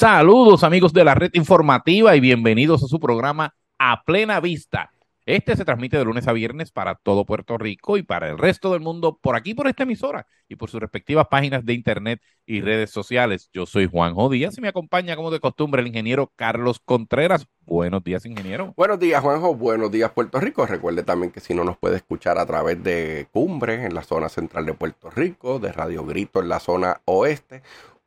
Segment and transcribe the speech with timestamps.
[0.00, 4.92] Saludos amigos de la red informativa y bienvenidos a su programa A Plena Vista.
[5.26, 8.72] Este se transmite de lunes a viernes para todo Puerto Rico y para el resto
[8.72, 12.62] del mundo por aquí, por esta emisora y por sus respectivas páginas de internet y
[12.62, 13.50] redes sociales.
[13.52, 17.46] Yo soy Juanjo Díaz y me acompaña como de costumbre el ingeniero Carlos Contreras.
[17.66, 18.72] Buenos días, ingeniero.
[18.78, 19.54] Buenos días, Juanjo.
[19.54, 20.64] Buenos días, Puerto Rico.
[20.64, 24.30] Recuerde también que si no nos puede escuchar a través de Cumbre en la zona
[24.30, 27.62] central de Puerto Rico, de Radio Grito en la zona oeste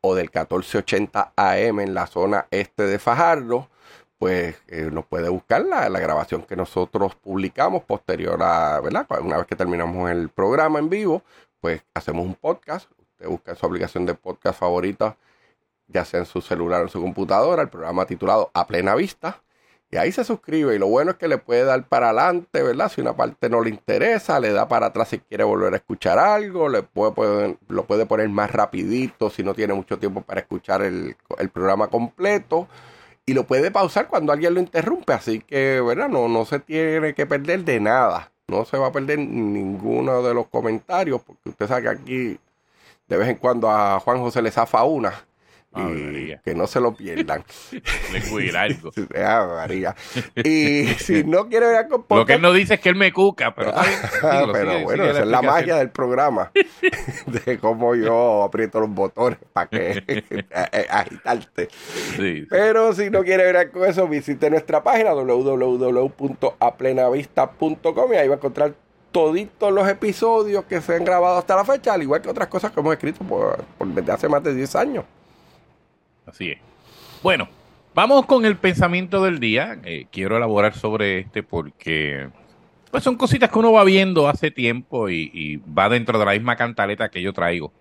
[0.06, 3.70] o del 1480 AM en la zona este de Fajardo,
[4.18, 9.06] pues eh, nos puede buscar la, la, grabación que nosotros publicamos posterior a, ¿verdad?
[9.22, 11.22] Una vez que terminamos el programa en vivo,
[11.58, 12.90] pues hacemos un podcast.
[13.12, 15.16] Usted busca su aplicación de podcast favorita,
[15.88, 19.40] ya sea en su celular o en su computadora, el programa titulado A Plena Vista.
[19.94, 22.90] Y ahí se suscribe y lo bueno es que le puede dar para adelante, ¿verdad?
[22.90, 26.18] Si una parte no le interesa, le da para atrás si quiere volver a escuchar
[26.18, 30.82] algo, le puede, lo puede poner más rapidito si no tiene mucho tiempo para escuchar
[30.82, 31.14] el,
[31.52, 32.66] programa completo.
[33.24, 36.08] Y lo puede pausar cuando alguien lo interrumpe, así que, ¿verdad?
[36.08, 38.32] No, no se tiene que perder de nada.
[38.48, 42.38] No se va a perder ninguno de los comentarios, porque usted sabe que aquí
[43.06, 45.24] de vez en cuando a Juan José le zafa una.
[45.76, 47.42] Y que no se lo pierdan.
[48.56, 48.90] algo.
[49.56, 49.94] María.
[50.36, 53.12] Y si no quiere ver con Lo que él no dice es que él me
[53.12, 53.72] cuca, pero,
[54.52, 56.50] pero bueno, esa es la magia del programa.
[57.26, 60.24] de cómo yo aprieto los botones para que
[60.90, 61.68] agitarte.
[62.16, 68.34] Sí, pero si no quiere ver con eso, visite nuestra página www.aplenavista.com y ahí va
[68.34, 68.74] a encontrar
[69.14, 72.72] toditos los episodios que se han grabado hasta la fecha, al igual que otras cosas
[72.72, 75.04] que hemos escrito por, por desde hace más de 10 años.
[76.26, 76.58] Así es.
[77.22, 77.48] Bueno,
[77.94, 79.78] vamos con el pensamiento del día.
[79.84, 82.28] Eh, quiero elaborar sobre este porque
[82.90, 86.54] pues son cositas que uno va viendo hace tiempo y, va dentro de la misma
[86.54, 87.72] cantaleta que yo traigo.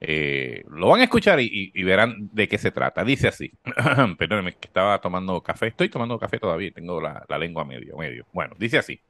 [0.00, 3.04] Eh, lo van a escuchar y, verán de qué se trata.
[3.04, 3.50] Dice así.
[4.18, 5.66] Perdónenme, que estaba tomando café.
[5.68, 6.70] Estoy tomando café todavía.
[6.72, 8.24] Tengo la, la lengua medio, medio.
[8.32, 9.00] Bueno, dice así.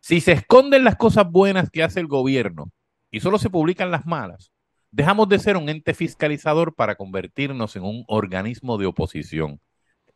[0.00, 2.70] Si se esconden las cosas buenas que hace el gobierno
[3.10, 4.52] y solo se publican las malas,
[4.92, 9.60] Dejamos de ser un ente fiscalizador para convertirnos en un organismo de oposición.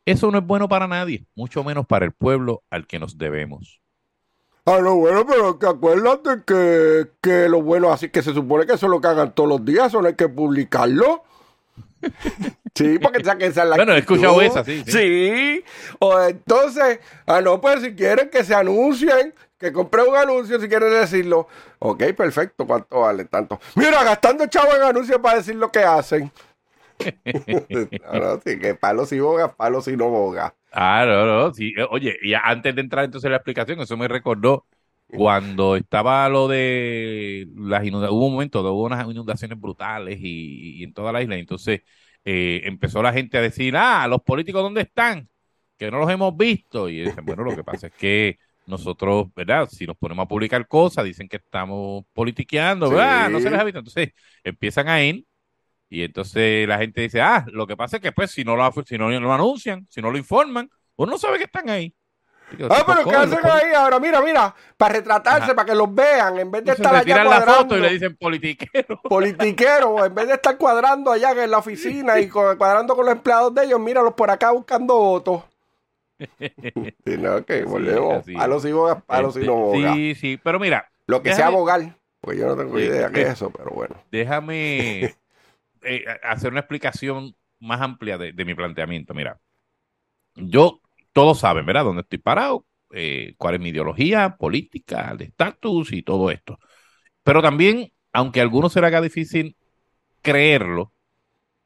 [0.05, 3.81] Eso no es bueno para nadie, mucho menos para el pueblo al que nos debemos.
[4.67, 8.73] Ah, no, bueno, pero que acuérdate que, que lo bueno, así que se supone que
[8.73, 11.23] eso es lo que hagan todos los días, eso no hay que publicarlo.
[12.75, 14.91] sí, porque esa, esa es la Bueno, he escuchado esa, sí, sí.
[14.91, 15.63] Sí,
[15.99, 20.67] o entonces, ah, no, pues si quieren que se anuncien, que compré un anuncio si
[20.67, 21.47] quieres decirlo.
[21.79, 22.65] Ok, perfecto.
[22.67, 23.25] ¿Cuánto vale?
[23.25, 23.59] Tanto.
[23.75, 26.31] Mira, gastando chavo en anuncios para decir lo que hacen.
[28.13, 30.53] no, sí, que palos y bogas, palos y no bogas.
[30.71, 31.53] Ah, no, no.
[31.53, 31.73] Sí.
[31.89, 34.65] Oye, y antes de entrar entonces en la explicación, eso me recordó
[35.07, 38.17] cuando estaba lo de las inundaciones.
[38.17, 41.35] Hubo un momento, hubo unas inundaciones brutales y, en toda la isla.
[41.35, 41.81] Entonces
[42.23, 45.29] eh, empezó la gente a decir, ah, los políticos, ¿dónde están?
[45.77, 46.89] Que no los hemos visto.
[46.89, 49.67] Y dicen, bueno, lo que pasa es que nosotros, ¿verdad?
[49.69, 53.29] Si nos ponemos a publicar cosas, dicen que estamos politiqueando, ¿verdad?
[53.29, 53.79] No se les ha visto.
[53.79, 54.09] Entonces
[54.43, 55.25] empiezan a ir
[55.89, 58.71] y entonces la gente dice, ah, lo que pasa es que pues si no lo,
[58.85, 61.93] si no lo anuncian, si no lo informan, uno no sabe que están ahí.
[62.69, 63.99] ah, pero ¿qué hacen ahí ahora?
[63.99, 67.45] Mira, mira, para retratarse, para que los vean, en vez de estar allá cuadrando.
[67.45, 69.01] la foto y le dicen politiquero.
[69.03, 73.53] Politiquero, en vez de estar cuadrando allá en la oficina y cuadrando con los empleados
[73.53, 75.43] de ellos, míralos por acá buscando votos.
[76.17, 78.25] Sí, no, que volvemos.
[78.37, 80.89] a los hijos, a los hijos Sí, sí, pero mira.
[81.07, 83.95] Lo que sea abogar, pues yo no tengo idea qué es eso, pero bueno.
[84.11, 85.03] Déjame
[85.83, 89.13] eh, hacer una explicación más amplia de, mi planteamiento.
[89.13, 89.39] Mira,
[90.35, 90.81] yo,
[91.13, 96.01] todos saben, ¿verdad?, dónde estoy parado, eh, cuál es mi ideología política, el estatus y
[96.01, 96.59] todo esto.
[97.23, 99.55] Pero también, aunque a algunos se le haga difícil
[100.21, 100.93] creerlo,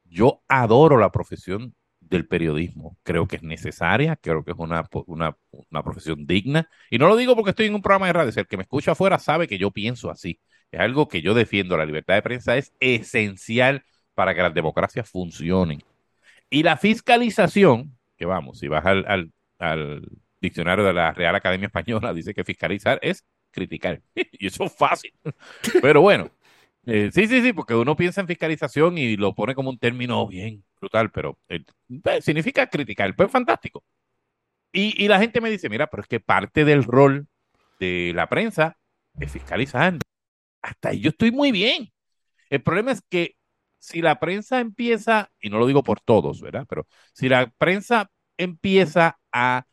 [0.04, 1.74] yo adoro la profesión
[2.10, 2.98] del periodismo.
[3.02, 6.68] Creo que es necesaria, creo que es una, una, una, profesión digna.
[6.90, 8.92] Y no lo digo porque estoy en un programa de radio, el que me escucha
[8.92, 10.40] afuera sabe que yo pienso así.
[10.72, 11.76] Es algo que yo defiendo.
[11.76, 13.84] La libertad de prensa es esencial
[14.14, 15.82] para que las democracias funcionen.
[16.50, 20.02] Y la fiscalización, que vamos, si vas al, al, al
[20.40, 24.02] diccionario de la Real Academia Española, dice que fiscalizar es criticar.
[24.14, 25.12] y eso es fácil.
[25.80, 26.30] Pero bueno,
[26.90, 30.26] eh, sí, sí, sí, porque uno piensa en fiscalización y lo pone como un término
[30.26, 31.64] bien brutal, pero eh,
[32.02, 33.84] pues, significa criticar, pues fantástico.
[34.72, 37.26] Y, la gente me dice, mira, pero es que parte del rol
[37.80, 38.78] de la prensa
[39.18, 39.98] es fiscalizar.
[40.62, 41.92] Hasta ahí yo estoy muy bien.
[42.50, 43.36] El problema es que
[43.78, 46.66] si la prensa empieza, y no lo digo por todos, ¿verdad?
[46.68, 49.66] Pero si la prensa empieza a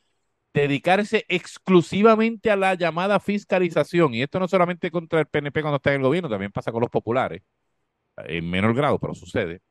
[0.54, 5.92] dedicarse exclusivamente a la llamada fiscalización, y esto no solamente contra el PNP cuando está
[5.92, 7.44] en el gobierno, también pasa con los populares,
[8.18, 9.62] en menor grado, pero sucede,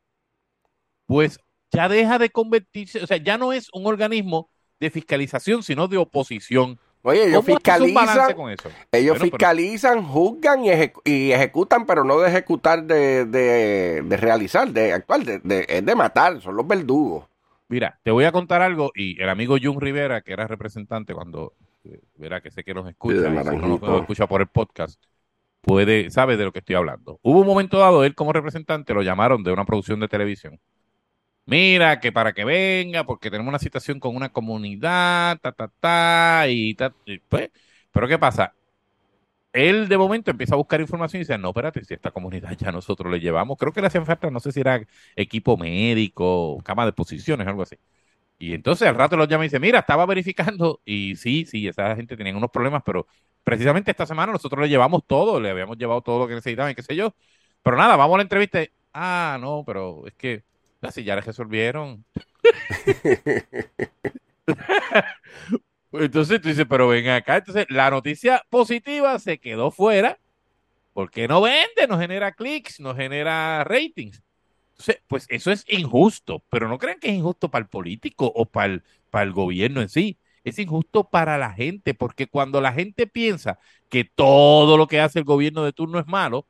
[1.07, 1.39] pues
[1.73, 5.97] ya deja de convertirse, o sea, ya no es un organismo de fiscalización, sino de
[5.97, 6.79] oposición.
[7.03, 8.69] Oye, ellos ¿Cómo haces un balance fiscalizan, con eso?
[8.93, 14.03] ellos Bueno, pero- fiscalizan, juzgan y, ejecu- y ejecutan, pero no de ejecutar de, de,
[14.03, 17.27] de realizar, de actuar, de, de- es de matar, son los verdugos.
[17.69, 21.55] Mira, te voy a contar algo y el amigo Jun Rivera, que era representante cuando,
[21.85, 23.91] eh, verá que sé que nos escucha, y si no nos Naranjito.
[23.91, 25.03] nos escucha por el podcast,
[25.63, 27.19] puede, sabe de lo que estoy hablando.
[27.23, 30.61] Hubo un momento dado, él como representante lo llamaron de una producción de televisión.
[31.47, 36.49] Mira, que para que venga, porque tenemos una situación con una comunidad, ta, ta, ta,
[36.49, 37.51] y, ta, y pues,
[37.93, 38.56] pero ¿qué pasa?
[39.57, 42.73] Él de momento empieza a buscar información y dice, no, espérate, si esta comunidad ya
[42.73, 44.81] nosotros le llevamos, creo que le hacían falta, no sé si era
[45.17, 47.77] equipo médico, cama de posiciones, algo así.
[48.39, 51.97] Y entonces al rato lo llama y dice, mira, estaba verificando y sí, sí, esa
[51.97, 53.07] gente tenía unos problemas, pero
[53.45, 56.75] precisamente esta semana nosotros le llevamos todo, le habíamos llevado todo lo que necesitaban y
[56.75, 57.15] qué sé yo.
[57.63, 58.63] Pero nada, vamos a la entrevista.
[58.63, 60.45] y, ah, no, pero es que
[60.81, 62.05] las ya les resolvieron.
[65.93, 67.37] Entonces tú dices, pero ven acá.
[67.39, 70.19] Entonces la noticia positiva se quedó fuera
[70.93, 74.23] porque no vende, no genera clics, no genera ratings.
[74.73, 78.47] Entonces, pues eso es injusto, pero no crean que es injusto para el político o
[78.47, 80.19] para el, para el gobierno en sí.
[80.45, 83.59] Es injusto para la gente, porque cuando la gente piensa
[83.91, 86.47] que todo lo que hace el gobierno de turno es malo,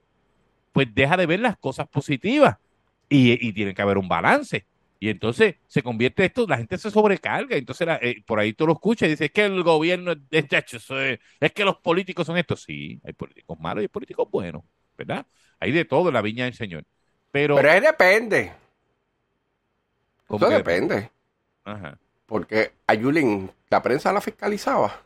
[0.72, 2.56] pues deja de ver las cosas positivas
[3.08, 4.66] y, y tiene que haber un balance.
[5.06, 7.56] Y entonces se convierte esto, la gente se sobrecarga.
[7.56, 10.18] Entonces la- eh, por ahí tú lo escuchas y dices, es que el gobierno es,
[10.32, 10.90] es,
[11.40, 12.64] es, que los políticos son estos.
[12.64, 14.64] Sí, hay políticos malos y hay políticos buenos,
[14.98, 15.24] ¿verdad?
[15.60, 16.84] Hay de todo en la viña del Señor.
[17.30, 18.52] Pero, Pero depende,
[20.26, 21.08] ¿cómo eso depende.
[21.64, 22.00] Ajá.
[22.26, 25.02] Porque a Yulín, la prensa la fiscalizaba.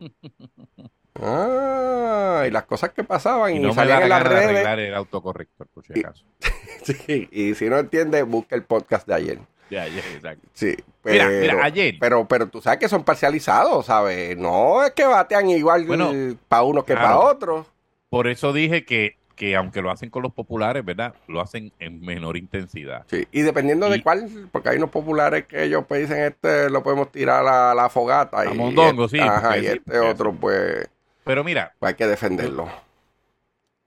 [1.22, 4.44] Ah, y las cosas que pasaban y, no salían en las de redes.
[4.48, 6.24] arreglar el autocorrector, por si Y- acaso.
[6.84, 9.38] Sí, y si no entiende, busca el podcast de ayer.
[9.70, 10.48] Ya, ya, exacto.
[10.54, 11.96] Sí, pero, mira, ayer.
[12.00, 14.38] Pero, pero tú sabes que son parcializados, ¿sabes?
[14.38, 16.10] No es que batean igual Bueno,
[16.48, 17.06] para uno que claro.
[17.06, 17.66] para otro.
[18.08, 21.12] Por eso dije que, que aunque lo hacen con los populares, ¿verdad?
[21.26, 23.04] Lo hacen en menor intensidad.
[23.10, 26.70] Sí, y dependiendo Y- de cuál, porque hay unos populares que ellos pues dicen, este
[26.70, 28.40] lo podemos tirar a la fogata.
[28.40, 30.88] A y mondongo, este- sí, Ajá, y sí, este otro, pues,
[31.28, 32.70] Pero mira, hay que defenderlo.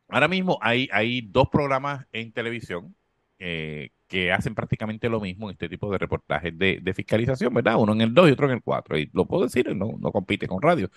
[0.10, 2.96] ahora mismo hay, hay dos programas en televisión
[3.40, 7.78] eh, que hacen prácticamente lo mismo en este tipo de reportajes de, de fiscalización, ¿verdad?
[7.80, 8.96] Uno en el 2 y otro en el 4.
[9.00, 10.92] Y lo puedo decir, no, no compite con radio.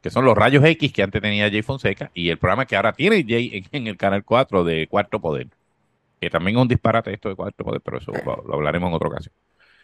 [0.00, 2.94] Que son los rayos X que antes tenía Jay Fonseca y el programa que ahora
[2.94, 5.48] tiene Jay en, en el canal 4 de Cuarto Poder.
[6.18, 8.94] Que también es un disparate esto de Cuarto Poder, pero eso lo, lo hablaremos en
[8.94, 9.34] otra ocasión.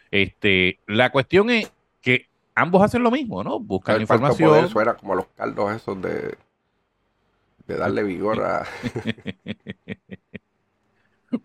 [0.09, 1.71] Este, la cuestión es
[2.01, 2.25] que
[2.57, 3.59] ambos hacen lo mismo, ¿no?
[3.59, 4.49] Buscan El información.
[4.49, 6.35] poder suena como los caldos esos de,
[7.67, 8.65] de darle vigor a...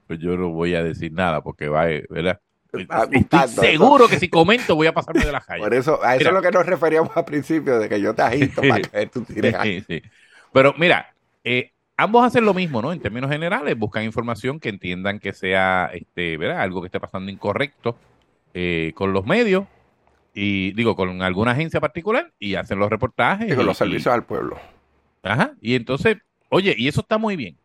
[0.07, 2.41] Pues yo no voy a decir nada porque va, ¿verdad?
[3.11, 5.61] Estoy seguro que si comento voy a pasarme de la calle.
[5.61, 6.31] Por eso, a eso Mira.
[6.31, 9.23] es lo que nos referíamos al principio, de que yo te agito para que tú
[9.23, 10.03] tires Sí, sí.
[10.53, 11.13] Pero mira,
[11.43, 12.93] eh, ambos hacen lo mismo, ¿no?
[12.93, 16.61] En términos generales, buscan información que entiendan que sea, este, ¿verdad?
[16.63, 17.97] Algo que esté pasando incorrecto
[18.55, 19.65] eh, con los medios
[20.35, 23.53] y digo con alguna agencia particular y hacen los reportajes.
[23.53, 24.59] y con los y- servicios al pueblo.
[25.23, 25.55] Ajá.
[25.61, 26.19] Y entonces,
[26.49, 27.59] oye, y eso está muy bien.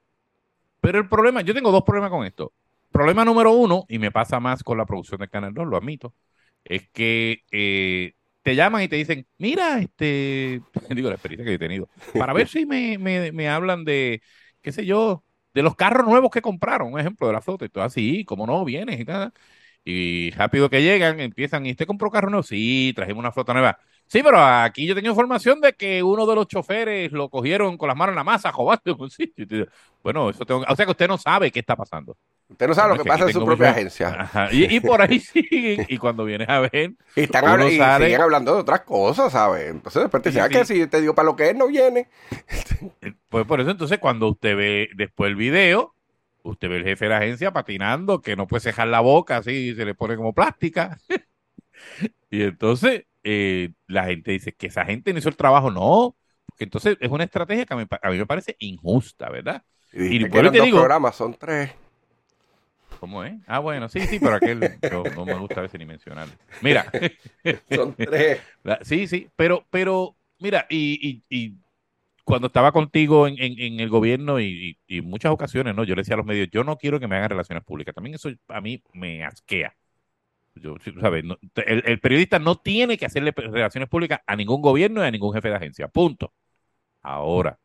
[0.82, 2.54] Pero el problema, yo tengo dos problemas con esto.
[2.92, 6.14] Problema número uno, y me pasa más con la producción del Canal 2, lo admito,
[6.64, 11.60] es que eh, te llaman y te dicen, mira, este, digo la experiencia que he
[11.60, 14.22] tenido, para ver si me, me, me hablan de,
[14.62, 17.70] qué sé yo, de los carros nuevos que compraron, un ejemplo de la flota, y
[17.70, 19.34] todo así, como no, vienes y tal.
[19.90, 22.44] Y rápido que llegan, empiezan, ¿y usted compró carro nuevo?
[22.44, 23.80] Sí, trajimos una flota nueva.
[24.06, 27.88] Sí, pero aquí yo tengo información de que uno de los choferes lo cogieron con
[27.88, 29.10] las manos en la masa, jodando.
[29.10, 29.68] Sí, yo te digo,
[30.04, 32.18] Bueno, eso tengo, o sea que usted no sabe qué está pasando.
[32.50, 34.08] Usted no sabe lo que pasa en su propia mucho- agencia.
[34.22, 37.70] Ajá, Y, y por ahí siguen, y cuando vienes a ver, Y, están Uno habla-
[37.72, 39.70] y sale- siguen hablando de otras cosas, ¿sabes?
[39.70, 40.74] Entonces después te Sí, dicen, ah, sí.
[40.74, 42.08] que si te digo para lo que es, no viene.
[43.30, 45.94] pues por eso entonces cuando usted ve después el video,
[46.50, 49.76] usted ve el jefe de la agencia patinando, que no puede cejar la boca así,
[49.76, 50.98] se le pone como plástica.
[52.30, 56.16] y entonces eh, la gente dice que esa gente no hizo el trabajo, no.
[56.46, 59.64] Porque entonces es una estrategia que a mí, a mí me parece injusta, ¿verdad?
[59.94, 61.72] Y, y eran te digo- programas, son tres.
[63.00, 63.36] ¿Cómo es?
[63.46, 64.60] Ah, bueno, sí, sí, pero aquel
[64.92, 66.34] yo no me gusta a veces ni mencionarlo.
[66.62, 66.92] Mira,
[67.70, 68.42] Son tres.
[68.82, 71.54] Sí, sí, pero, pero, mira, y, y, y
[72.28, 73.38] cuando estaba contigo en,
[73.80, 75.84] el gobierno y, y, muchas ocasiones, ¿no?
[75.86, 77.96] Yo le decía a los medios, yo no quiero que me hagan relaciones públicas.
[77.96, 79.76] También eso a mí me asquea.
[80.56, 81.24] Yo, ¿sabes?
[81.24, 85.12] No- el, el periodista no tiene que hacerle relaciones públicas a ningún gobierno y a
[85.12, 85.88] ningún jefe de agencia.
[85.88, 86.34] Punto.
[87.02, 87.60] Ahora,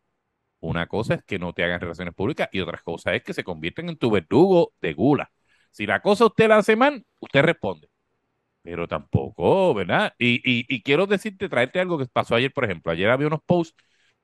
[0.60, 3.44] una cosa es que no te hagan relaciones públicas y otra cosa es que se
[3.44, 5.32] convierten en tu verdugo de gula.
[5.72, 7.88] Si la cosa usted la hace mal, usted responde.
[8.62, 10.14] Pero tampoco, ¿verdad?
[10.18, 12.92] Y, y, y quiero decirte, traerte algo que pasó ayer, por ejemplo.
[12.92, 13.76] Ayer había unos posts,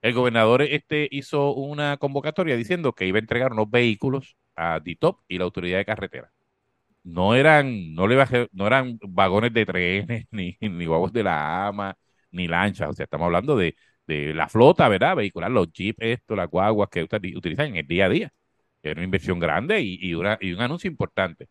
[0.03, 5.21] el gobernador este hizo una convocatoria diciendo que iba a entregar unos vehículos a DITOP
[5.29, 6.33] y la autoridad de carretera.
[7.05, 11.97] No eran, no le bajé, no eran vagones de trenes, ni, ni de la AMA,
[12.31, 12.91] ni lanchas.
[12.91, 13.77] O sea, estamos hablando de,
[14.07, 15.17] de la flota, ¿verdad?
[15.17, 18.33] Vehicular, los jeeps, esto, las guaguas que utilizan en el día a día.
[18.83, 21.49] Era una inversión grande y, y, una, y un anuncio importante.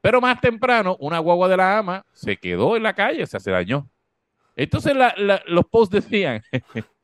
[0.00, 3.40] Pero más temprano, una guagua de la AMA se quedó en la calle, o sea,
[3.40, 3.88] se dañó.
[4.56, 4.94] Entonces
[5.46, 6.42] los posts decían,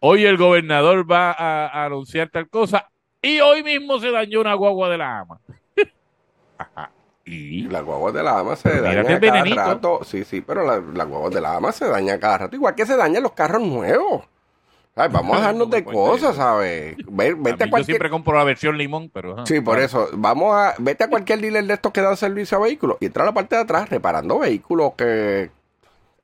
[0.00, 2.88] hoy el gobernador va a, a, anunciar tal cosa
[3.20, 5.40] y hoy mismo se dañó una guagua de la AMA.
[7.24, 9.56] y la guagua de la AMA se daña cada venenito.
[9.56, 10.00] rato.
[10.04, 12.86] Sí, sí, pero la, la guagua de la AMA se daña cada rato, igual que
[12.86, 14.24] se dañan los carros nuevos.
[14.98, 16.96] Ay, vamos a dejarnos de cosas, ¿sabes?
[17.06, 17.70] Vete a, a cualquier...
[17.70, 19.34] Yo siempre compro la versión limón, pero...
[19.34, 19.46] Ajá.
[19.46, 20.08] Sí, por eso.
[20.14, 20.74] Vamos a...
[20.78, 23.32] Vete a cualquier dealer de estos que dan servicio a vehículos y entra a la
[23.32, 25.52] parte de atrás reparando vehículos que...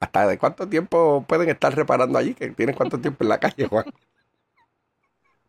[0.05, 2.35] ¿Hasta de cuánto tiempo pueden estar reparando allí?
[2.35, 3.87] Que tienen cuánto tiempo en la calle, Juan.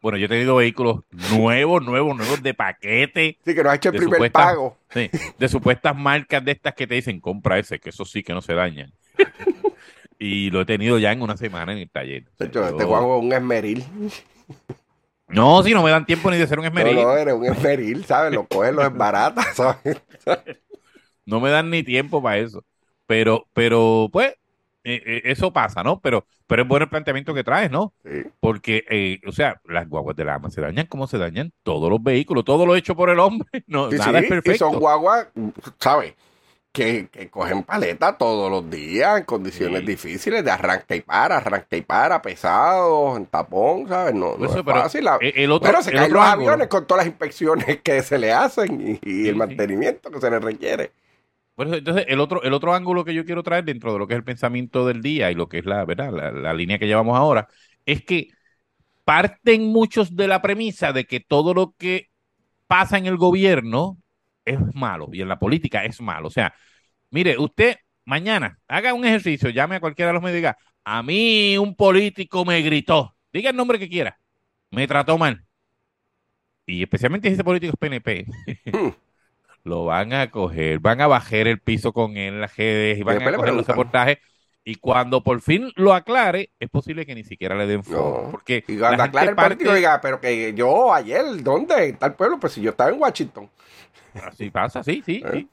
[0.02, 3.38] Bueno, yo he tenido vehículos nuevos, nuevos, nuevos de paquete.
[3.44, 4.78] Sí, que no ha hecho el primer supuestas, pago.
[4.92, 8.34] Sí, de supuestas marcas de estas que te dicen, compra ese, que eso sí que
[8.34, 8.94] no se dañan.
[10.18, 12.24] Y lo he tenido ya en una semana en el taller.
[12.40, 13.84] De hecho, este juego es un esmeril.
[15.28, 16.96] No, si no me dan tiempo ni de hacer un esmeril.
[16.96, 18.34] No, no, eres un esmeril, ¿sabes?
[18.34, 20.02] Lo coges, lo barata, ¿sabes?
[21.26, 22.64] no me dan ni tiempo para eso.
[23.08, 24.36] Pero, pero, pues,
[24.86, 26.00] eh, eh, eso pasa, ¿no?
[26.02, 27.94] Pero, pero es bueno el planteamiento que traes, ¿no?
[28.04, 28.24] Sí.
[28.40, 31.90] Porque, eh, o sea, las guaguas de la AMA se dañan como se dañan todos
[31.90, 33.48] los vehículos, todo lo hecho por el hombre.
[33.68, 34.52] No, sí, nada sí, es perfecto.
[34.52, 35.28] Y son guaguas,
[35.80, 36.14] ¿sabes?
[36.72, 39.86] que, que, cogen paleta todos los días en condiciones sí.
[39.86, 44.14] difíciles de arranca y para, arranca y para, pesados, en tapón, ¿sabes?
[44.14, 45.08] No, no Eso, es pero fácil.
[45.22, 46.52] el otro- pero se el caen otro los ángulo.
[46.52, 49.36] aviones con todas las inspecciones que se le hacen y, y Sí, el sí.
[49.36, 50.92] mantenimiento que se le requiere.
[51.58, 54.14] Eso, entonces, el otro, el otro ángulo que yo quiero traer dentro de lo que
[54.14, 56.12] es el pensamiento del día y lo que es la, ¿verdad?
[56.12, 57.48] La, la línea que llevamos ahora,
[57.86, 58.30] es que
[59.06, 62.10] parten muchos de la premisa de que todo lo que
[62.68, 63.98] pasa en el gobierno
[64.46, 66.28] es malo y en la política es malo.
[66.28, 66.54] O sea,
[67.12, 71.04] mire, usted mañana haga un ejercicio, llame a cualquiera de los medios y diga, a
[71.04, 74.20] mí un político me gritó, diga el nombre que quiera,
[74.72, 75.46] me trató mal.
[76.66, 78.26] Y especialmente ese político es PNP.
[79.66, 83.22] Lo van a coger, van a bajar el piso con él las redes y van
[83.22, 84.20] a coger los reportajes.
[84.64, 88.24] Y cuando por fin lo aclare, es posible que ni siquiera le den foro.
[88.26, 88.32] No.
[88.32, 91.90] Porque Y cuando aclare el parte- político diga, pero que yo ayer, ¿dónde?
[91.90, 92.40] ¿En tal pueblo?
[92.40, 93.50] Pues si yo estaba en Washington.
[94.24, 95.30] Así pasa, sí, sí, ¿Eh?
[95.34, 95.50] sí.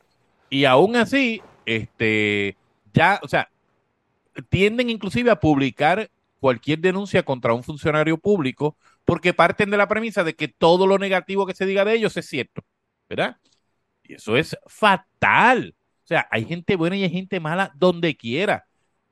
[0.50, 2.56] Y aún así, este,
[2.94, 3.48] ya, o sea,
[4.50, 10.22] tienden inclusive a publicar cualquier denuncia contra un funcionario público porque parten de la premisa
[10.24, 12.62] de que todo lo negativo que se diga de ellos es cierto,
[13.08, 13.36] ¿verdad?
[14.04, 15.74] Y eso es fatal.
[16.04, 18.66] O sea, hay gente buena y hay gente mala donde quiera.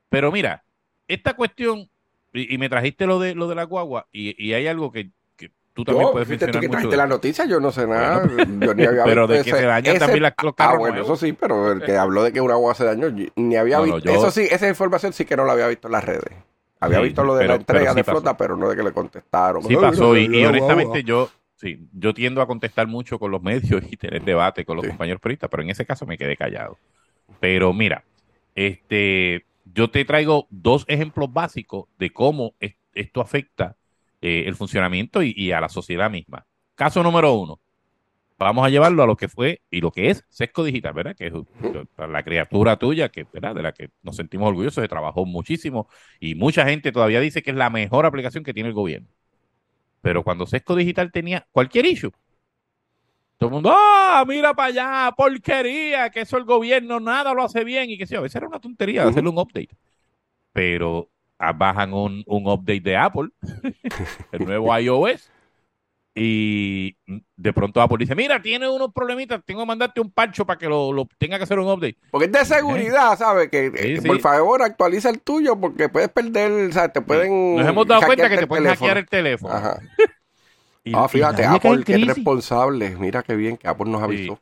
[0.09, 0.65] Pero mira,
[1.09, 1.89] esta cuestión,
[2.33, 5.11] y, y me trajiste lo de lo de la guagua, y, y hay algo que,
[5.37, 6.79] que tú también Yo, puedes fíjate, tú mencionar que mucho.
[6.79, 8.27] trajiste la noticia, yo no sé nada.
[8.27, 10.55] Bueno, yo ni había pero visto de que ese- se dañan ese- también las- los
[10.59, 11.19] Ah, bueno, nuevos.
[11.19, 13.79] eso sí, pero el que habló de que una guagua se dañó, yo ni había
[13.79, 14.11] No, no, visto.
[14.13, 16.35] yo- Eso sí, esa información sí que no la había visto en las redes.
[16.81, 18.21] Había Sí, visto lo de pero- la entrega sí de pasó.
[18.21, 19.63] flota, pero no de que le contestaron.
[19.63, 23.97] Sí pasó y, honestamente yo sí, yo tiendo a contestar mucho con los medios y
[23.97, 24.89] tener debate con los Sí.
[24.91, 26.79] compañeros periodistas, pero en ese caso me quedé callado.
[27.41, 28.05] Pero mira,
[28.55, 33.77] este yo te traigo dos ejemplos básicos de cómo es- esto afecta
[34.23, 36.47] eh, el funcionamiento y, y a la sociedad misma.
[36.75, 37.61] Caso número uno.
[38.39, 41.15] Vamos a llevarlo a lo que fue y lo que es Sesco Digital, ¿verdad?
[41.17, 41.33] Que es
[41.99, 43.55] la criatura tuya, que, ¿verdad?
[43.55, 45.89] De la que nos sentimos orgullosos, se trabajó muchísimo
[46.21, 49.09] y mucha gente todavía dice que es la mejor aplicación que tiene el gobierno.
[50.01, 52.13] Pero cuando Sesco Digital tenía cualquier issue,
[53.39, 56.11] todo el mundo, ¡ah, mira para allá, porquería!
[56.11, 58.61] Que eso el gobierno nada lo hace bien y que sí, a veces era una
[58.61, 59.11] tontería de Ujú.
[59.13, 59.71] hacerle un update.
[60.53, 63.31] Pero ah, bajan un, un update de Apple,
[64.33, 65.31] el nuevo iOS,
[66.15, 66.97] y
[67.37, 70.69] de pronto Apple dice, mira, tiene unos problemitas, tengo que mandarte un parcho para que
[70.69, 71.97] lo, lo tenga que hacer un update.
[72.11, 73.49] Porque es de seguridad, ¿sabes?
[73.49, 74.09] Que, Sí, que sí.
[74.09, 76.93] por favor actualiza el tuyo porque puedes perder, ¿sabes?
[76.93, 77.57] Te pueden.
[77.57, 79.55] Nos hemos dado cuenta que te pueden hackear el teléfono.
[79.55, 79.81] Ajá.
[80.83, 82.97] Y- Ah, y fíjate, en Apple, qué responsable.
[82.99, 84.05] Mira qué bien que Apple nos Sí.
[84.05, 84.41] avisó.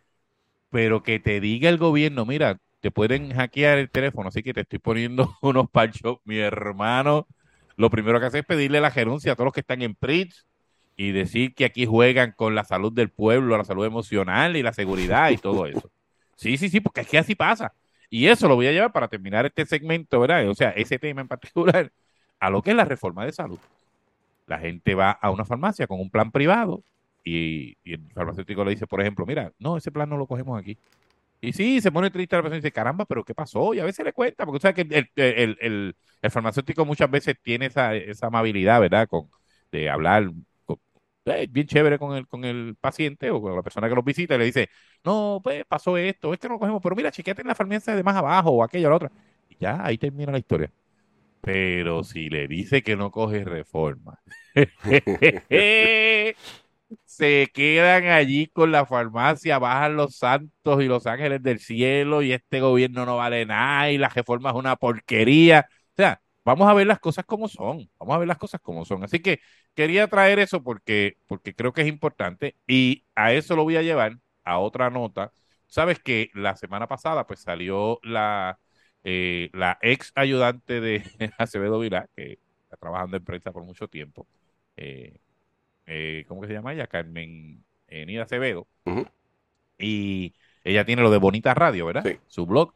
[0.71, 4.61] pero que te diga el gobierno, mira, te pueden hackear el teléfono, así que te
[4.63, 7.27] estoy poniendo unos parchos, mi hermano.
[7.77, 10.47] Lo primero que hace es pedirle la gerencia a todos los que están en PRITS
[10.99, 14.73] y decir que aquí juegan con la salud del pueblo, la salud emocional y la
[14.73, 15.93] seguridad y todo eso.
[16.35, 17.73] Sí, sí, sí, porque es que así pasa.
[18.11, 20.49] Y eso lo voy a llevar para terminar este segmento, ¿verdad?
[20.49, 21.93] O sea, ese tema en particular,
[22.41, 23.61] a lo que es la reforma de salud.
[24.49, 26.83] La gente va a una farmacia con un plan privado
[27.23, 30.77] y, el farmacéutico le dice, por ejemplo, mira, no, ese plan no lo cogemos aquí.
[31.41, 33.73] Y sí, se pone triste la persona y dice, caramba, pero ¿qué pasó?
[33.73, 37.37] Y a veces le cuenta, porque sabes que el, el, el, el farmacéutico muchas veces
[37.41, 39.07] tiene esa, esa amabilidad, ¿verdad?
[39.07, 39.31] Con,
[39.71, 40.31] de hablar
[41.51, 44.39] bien chévere con el, con el paciente o con la persona que los visita y
[44.39, 44.69] le dice,
[45.05, 48.03] no, pues pasó esto, este no lo cogemos, pero mira, chequeate en la farmacia de
[48.03, 49.13] más abajo o aquella o la otra.
[49.49, 50.73] Y ya, ahí termina la historia.
[51.41, 54.21] Pero si le dice que no coge reforma,
[57.05, 62.33] se quedan allí con la farmacia, bajan los santos y los ángeles del cielo y
[62.33, 65.69] este gobierno no vale nada y la reforma es una porquería.
[66.49, 69.05] Vamos a ver las cosas como son, vamos a ver las cosas como son.
[69.05, 69.41] Así que
[69.75, 73.83] quería traer eso porque, porque creo que es importante y a eso lo voy a
[73.83, 75.31] llevar a otra nota.
[75.67, 78.59] Sabes que la semana pasada pues salió la,
[79.05, 81.03] eh, la ex ayudante de
[81.37, 84.27] Acevedo Vilá, que está trabajando en prensa por mucho tiempo.
[84.79, 85.21] eh,
[85.85, 86.87] eh, ¿cómo que se llama ella?
[86.87, 88.67] Carmen eh, Nida Acevedo.
[89.79, 90.33] Y
[90.65, 92.05] ella tiene lo de Bonita Radio, ¿verdad?
[92.07, 92.19] Sí.
[92.27, 92.73] Su blog.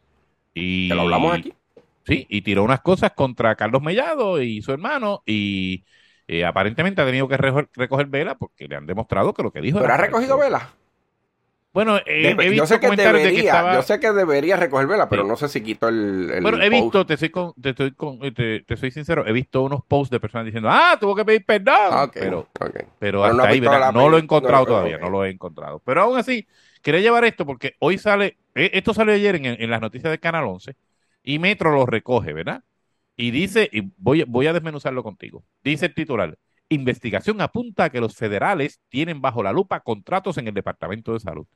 [0.52, 1.54] Y, Que lo hablamos aquí.
[2.04, 5.84] Sí, y tiró unas cosas contra Carlos Mellado y su hermano y
[6.26, 9.78] eh, aparentemente ha tenido que recoger vela porque le han demostrado que lo que dijo
[9.80, 10.70] ¿Pero ha recogido vela?
[11.72, 13.74] Bueno, eh, Debe- he yo sé que comentarios de que debería, estaba...
[13.74, 15.28] yo sé que debería recoger vela, pero Sí.
[15.28, 16.82] no sé si quitó el, el Bueno, he post.
[16.82, 20.10] visto, te soy, con- te, estoy con- te, te soy sincero, he visto unos posts
[20.10, 21.74] de personas diciendo, ah, tuvo que pedir perdón.
[21.78, 23.60] Ah, Pero, pero Pero hasta no ahí,
[23.94, 25.80] No lo he encontrado no, todavía, no lo he encontrado.
[25.82, 26.46] Pero aún así,
[26.82, 30.18] quería llevar esto porque hoy sale, eh, esto salió ayer en, en las noticias de
[30.18, 30.76] Canal 11
[31.22, 32.64] y Metro lo recoge, ¿verdad?
[33.16, 36.38] Y dice, y voy, voy a desmenuzarlo contigo, dice el titular,
[36.68, 41.20] investigación apunta a que los federales tienen bajo la lupa contratos en el Departamento de
[41.20, 41.46] Salud.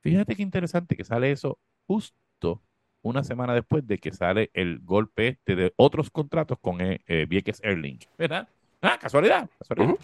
[0.00, 2.62] Fíjate qué interesante que sale eso justo
[3.02, 7.26] una semana después de que sale el golpe este de otros contratos con eh, eh,
[7.28, 8.48] Vieques Airlink, ¿verdad?
[8.82, 9.96] Ah, casualidad, casualidad.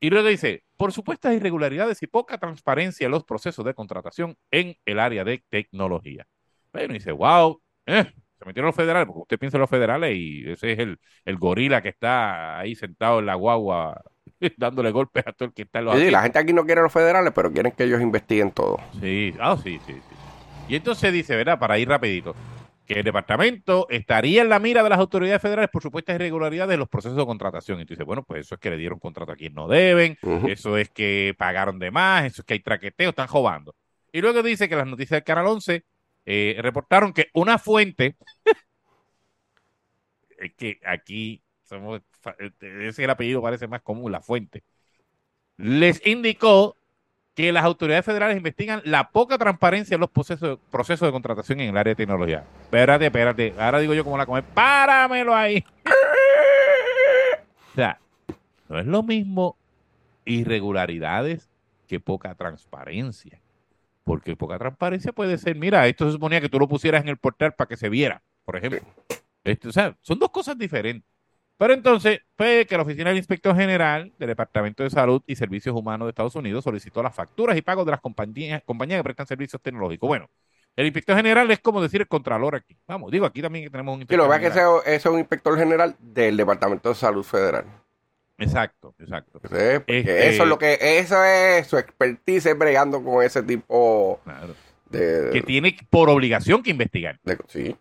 [0.00, 4.76] Y luego dice, por supuestas irregularidades y poca transparencia en los procesos de contratación en
[4.84, 6.26] el área de tecnología.
[6.72, 10.50] Bueno, dice, wow, eh, se metieron los federales, porque usted piensa en los federales y
[10.50, 14.02] ese es el, el gorila que está ahí sentado en la guagua
[14.56, 16.64] dándole golpes a todo el que está en los Sí, sí, la gente aquí no
[16.64, 18.78] quiere los federales, pero quieren que ellos investiguen todo.
[19.00, 20.16] Sí, ah, sí, sí, sí.
[20.68, 21.58] Y entonces dice, ¿verdad?
[21.58, 22.34] Para ir rapidito,
[22.86, 26.80] que el departamento estaría en la mira de las autoridades federales por supuestas irregularidades en
[26.80, 27.80] los procesos de contratación.
[27.80, 30.18] Y tú dices, bueno, pues eso es que le dieron contrato a quien no deben,
[30.46, 33.74] eso es que pagaron de más, eso es que hay traqueteo, están robando.
[34.12, 35.84] Y luego dice que las noticias del Canal 11
[36.26, 38.16] eh, reportaron que una fuente,
[40.38, 44.64] es que aquí somos, fa- ese es el apellido parece más común, la fuente,
[45.56, 46.76] les indicó
[47.34, 51.70] que las autoridades federales investigan la poca transparencia en los procesos, procesos de contratación en
[51.70, 52.44] el área de tecnología.
[52.64, 53.54] Espérate, espérate.
[53.58, 54.44] Ahora digo yo cómo la comer.
[54.44, 55.64] Páramelo ahí.
[57.72, 58.00] O sea,
[58.68, 59.56] no es lo mismo
[60.24, 61.50] irregularidades
[61.86, 63.40] que poca transparencia.
[64.06, 67.16] Porque poca transparencia puede ser, mira, esto se suponía que tú lo pusieras en el
[67.16, 68.78] portal para que se viera, por ejemplo.
[69.42, 71.10] Esto, o sea, son dos cosas diferentes.
[71.58, 75.74] Pero entonces, fue que la Oficina del Inspector General del Departamento de Salud y Servicios
[75.74, 79.26] Humanos de Estados Unidos solicitó las facturas y pagos de las compañías, compañías que prestan
[79.26, 80.06] servicios tecnológicos.
[80.06, 80.30] Bueno,
[80.76, 82.78] el Inspector General es como decir el Contralor aquí.
[82.86, 84.58] Vamos, digo, aquí también tenemos un Inspector lo que es que
[84.94, 87.64] ese es un inspector general del Departamento de Salud Federal.
[88.38, 89.40] Exacto, exacto.
[89.42, 94.54] Este- Eso es lo que, eso es su expertise es bregando con ese tipo Claro.
[94.90, 97.18] de, Que tiene por obligación que investigar.
[97.24, 97.76] de- sí.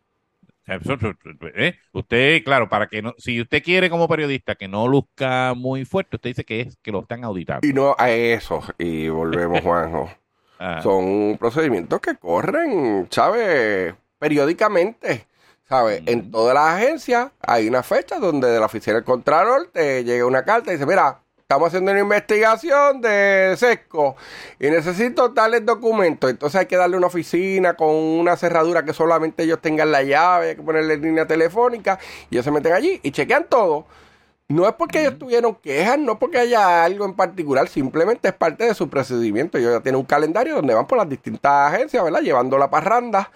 [0.67, 1.75] ¿eh?
[1.91, 6.15] Usted, claro, para que no, si usted quiere como periodista que no luzca muy fuerte,
[6.15, 7.67] usted dice que es que lo están auditando.
[7.67, 10.09] Y no a eso, y volvemos, Juanjo.
[10.57, 13.93] Ah, Son procedimientos que corren, ¿sabes?
[14.17, 15.27] Periódicamente,
[15.67, 16.03] ¿sabes?
[16.05, 20.25] En todas las agencias hay una fecha donde de la oficina del Contralor te llega
[20.25, 24.15] una carta y dice, mira, estamos haciendo una investigación de sesco
[24.59, 26.29] y necesito tales documentos.
[26.29, 30.49] Entonces hay que darle una oficina con una cerradura que solamente ellos tengan la llave,
[30.49, 31.99] hay que ponerle línea telefónica
[32.29, 33.85] y ellos se meten allí y chequean todo.
[34.47, 38.65] No es porque ellos tuvieron quejas, no porque haya algo en particular, simplemente es parte
[38.65, 39.57] de su procedimiento.
[39.57, 42.21] Ellos ya tienen un calendario donde van por las distintas agencias, ¿verdad?
[42.21, 43.31] Llevando la parranda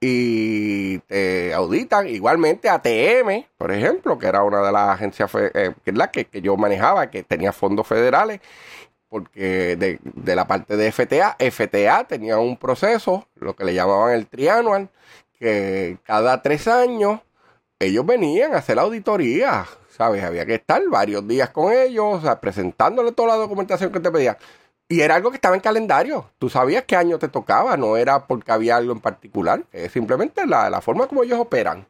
[0.00, 2.08] y te auditan.
[2.08, 6.26] Igualmente ATM, por ejemplo, que era una de las agencias eh, que, es la que,
[6.26, 8.40] que yo manejaba, que tenía fondos federales,
[9.08, 14.12] porque de, de la parte de FTA, FTA tenía un proceso, lo que le llamaban
[14.12, 14.90] el trianual,
[15.38, 17.20] que cada tres años
[17.78, 19.66] ellos venían a hacer auditoría,
[20.00, 20.24] ¿sabes?
[20.24, 24.10] Había que estar varios días con ellos, o sea, presentándole toda la documentación que te
[24.10, 24.34] pedían.
[24.88, 26.30] Y era algo que estaba en calendario.
[26.38, 29.62] Tú sabías qué año te tocaba, no era porque había algo en particular.
[29.72, 31.86] Es simplemente la, la forma como ellos operan.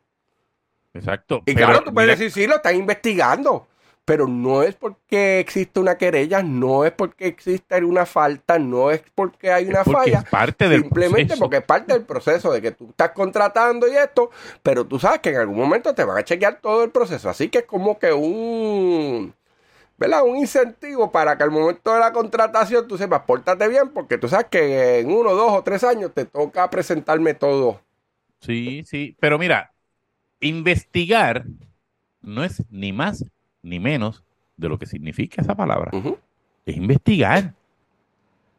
[0.92, 1.42] exacto.
[1.46, 3.68] Y claro, tú puedes mira- decir, sí, lo están investigando.
[4.10, 9.04] Pero no es porque existe una querella, no es porque existe una falta, no es
[9.14, 10.18] porque hay una falla.
[10.18, 13.94] Es parte del simplemente porque es parte del proceso de que tú estás contratando y
[13.94, 14.32] esto,
[14.64, 17.30] pero tú sabes que en algún momento te van a chequear todo el proceso.
[17.30, 19.32] Así que es como que un
[19.96, 20.24] ¿verdad?
[20.24, 24.28] Un incentivo para que al momento de la contratación tú sepas, pórtate bien, porque tú
[24.28, 27.80] sabes que en uno, dos o tres años te toca presentarme todo.
[28.40, 29.72] Sí, sí, pero mira,
[30.40, 31.44] investigar
[32.22, 33.24] no es ni más
[33.62, 34.24] ni menos
[34.56, 35.90] de lo que significa esa palabra.
[36.66, 37.54] Es investigar.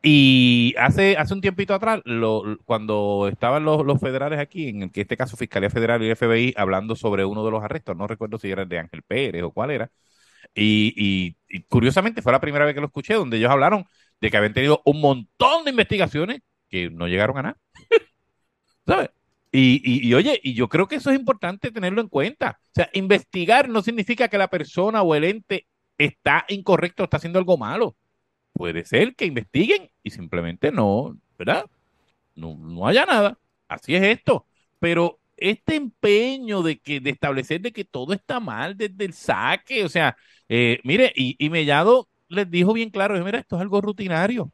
[0.03, 5.15] Y hace, hace un tiempito atrás, lo, cuando estaban los, los, federales aquí, en este
[5.15, 8.49] caso Fiscalía Federal y el FBI, hablando sobre uno de los arrestos, no recuerdo si
[8.49, 9.91] era el de Ángel Pérez o cuál era,
[10.55, 11.35] y,
[11.69, 13.85] curiosamente fue la primera vez que lo escuché, donde ellos hablaron
[14.19, 17.57] de que habían tenido un montón de investigaciones que no llegaron a nada.
[18.85, 19.09] ¿Sabes?
[19.51, 22.59] Y, y, oye, y yo creo que eso es importante tenerlo en cuenta.
[22.61, 27.39] O sea, investigar no significa que la persona o el ente está incorrecto está haciendo
[27.39, 27.97] algo malo.
[28.53, 31.65] Puede ser que investiguen y simplemente no, ¿verdad?
[32.35, 33.37] No, no haya nada.
[33.67, 34.47] Así es esto.
[34.79, 39.83] Pero este empeño de que de establecer de que todo está mal desde el saque,
[39.83, 40.15] o sea,
[40.49, 44.51] eh, mire, y, y, Mellado les dijo bien claro, mira, esto es algo rutinario.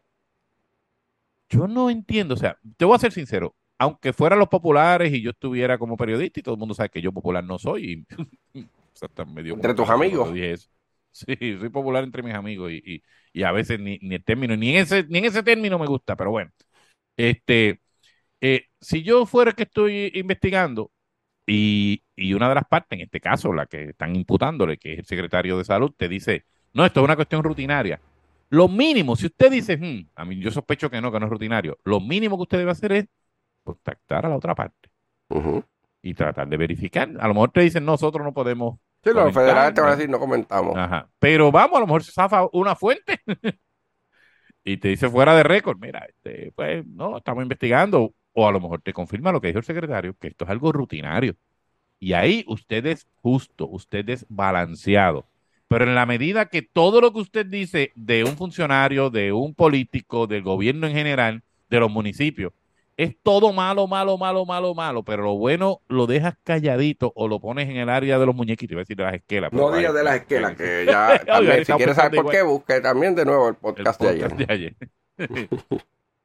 [1.50, 5.22] Yo no entiendo, o sea, te voy a ser sincero, aunque fueran los populares y
[5.22, 8.06] yo estuviera como periodista y todo el mundo sabe que yo popular no soy,
[8.54, 8.64] y,
[9.28, 10.30] medio entre tus amigos.
[11.12, 13.02] Sí, soy popular entre mis amigos y,
[13.34, 15.88] y, a veces ni, ni, el término, ni en, ese, ni en ese término me
[15.88, 16.52] gusta, pero bueno,
[17.16, 17.82] este,
[18.42, 20.92] eh, si yo fuera que estoy investigando
[21.46, 22.04] y,
[22.36, 25.58] una de las partes, en este caso la que están imputándole, que es el secretario
[25.58, 28.00] de salud, te dice, no, esto es una cuestión rutinaria.
[28.50, 31.32] Lo mínimo, si usted dice, hmm, a mí yo sospecho que no, que no es
[31.32, 33.06] rutinario, lo mínimo que usted debe hacer es
[33.68, 34.90] contactar a la otra parte
[36.02, 37.10] y tratar de verificar.
[37.20, 38.80] A lo mejor te dicen, nosotros no podemos.
[39.04, 40.76] Sí, los federales te van a decir, no comentamos.
[40.76, 41.10] Ajá.
[41.20, 43.22] Pero vamos, a lo mejor se zafa una fuente
[44.64, 48.60] y te dice fuera de récord, mira, este, pues no, estamos investigando o a lo
[48.60, 51.36] mejor te confirma lo que dijo el secretario, que esto es algo rutinario.
[52.00, 55.28] Y ahí usted es justo, usted es balanceado.
[55.68, 59.54] Pero en la medida que todo lo que usted dice de un funcionario, de un
[59.54, 62.54] político, del gobierno en general, de los municipios,
[62.98, 67.40] es todo malo, malo, malo, malo, malo, pero lo bueno lo dejas calladito o lo
[67.40, 69.54] pones en el área de los muñequitos, iba a decir de las esquelas.
[69.54, 73.14] No digas de las esquelas, que ya también, si quieres saber por qué, busque también
[73.14, 74.76] de nuevo el podcast, De ayer.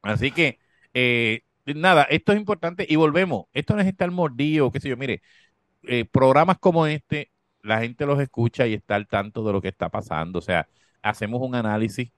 [0.01, 0.57] Así que
[0.95, 3.45] eh, nada, esto es importante y volvemos.
[3.53, 4.97] Esto no es estar mordido, qué sé yo.
[4.97, 5.21] Mire,
[5.83, 7.31] eh, programas como este,
[7.61, 10.39] la gente los escucha y está al tanto de lo que está pasando.
[10.39, 10.67] O sea,
[11.03, 12.11] hacemos un análisis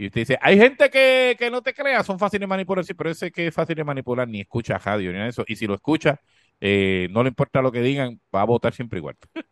[0.00, 2.94] y usted dice, hay gente que, que no te crea, son fáciles de manipular, sí,
[2.94, 5.44] pero ese que es fácil de manipular ni escucha radio ni nada de eso.
[5.46, 6.18] Y si lo escucha,
[6.58, 9.16] eh, no le importa lo que digan, va a votar siempre igual.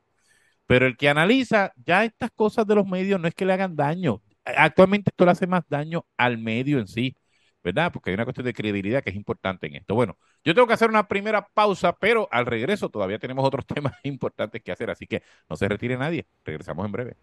[0.67, 3.77] pero el que analiza, ya estas cosas de los medios no es que le hagan
[3.77, 4.23] daño.
[4.47, 7.15] Actualmente esto le hace más daño al medio en sí.
[7.63, 7.93] ¿verdad?
[7.93, 9.95] Porque hay una cuestión de credibilidad que es importante en esto.
[9.95, 13.93] Bueno, yo tengo que hacer una primera pausa, pero al regreso todavía tenemos otros temas
[14.05, 16.27] importantes que hacer, así que no se retire nadie.
[16.45, 17.17] Regresamos en breve.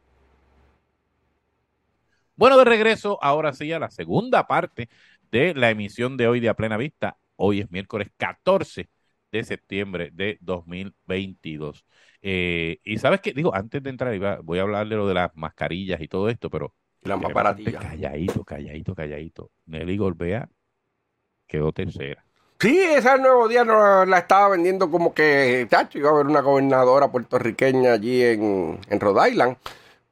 [2.37, 4.89] Bueno, de regreso, ahora sí, a la segunda parte
[5.31, 7.17] de la emisión de hoy de A Plena Vista.
[7.37, 8.89] Hoy es miércoles 14
[9.31, 11.85] de septiembre de 2022.
[12.21, 15.31] Eh, y sabes qué, digo, antes de entrar, voy a hablar de lo de las
[15.35, 17.79] mascarillas y todo esto, pero la más baratilla.
[17.79, 19.51] Calladito, calladito, calladito.
[19.67, 20.49] Nelly Golbea
[21.47, 22.25] quedó tercera.
[22.59, 26.41] Sí, esa nuevo día no, la estaba vendiendo como que, chacho, iba a haber una
[26.41, 29.57] gobernadora puertorriqueña allí en, en Rhode Island,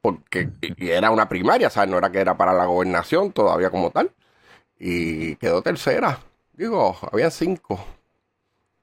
[0.04, 1.88] porque era una primaria, ¿sabes?
[1.88, 4.10] No era que era para la gobernación todavía como tal.
[4.78, 6.18] Y quedó tercera.
[6.52, 7.82] Digo, había cinco.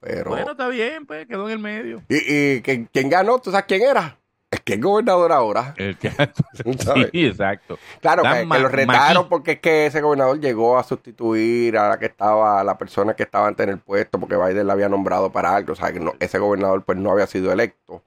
[0.00, 0.30] Pero...
[0.30, 2.02] Bueno, está bien, pues, quedó en el medio.
[2.08, 2.16] ¿Y,
[2.56, 3.38] y quién ganó?
[3.38, 4.18] ¿Tú sabes quién era?
[4.50, 5.74] Es que es gobernador ahora.
[5.78, 6.10] El que,
[7.12, 7.78] sí, exacto.
[8.00, 12.06] Claro, que, lo retaron porque es que ese gobernador llegó a sustituir a la que
[12.06, 15.54] estaba, la persona que estaba antes en el puesto, porque Biden la había nombrado para
[15.54, 15.74] algo.
[15.74, 18.02] O sea, que no, ese gobernador pues no había sido electo.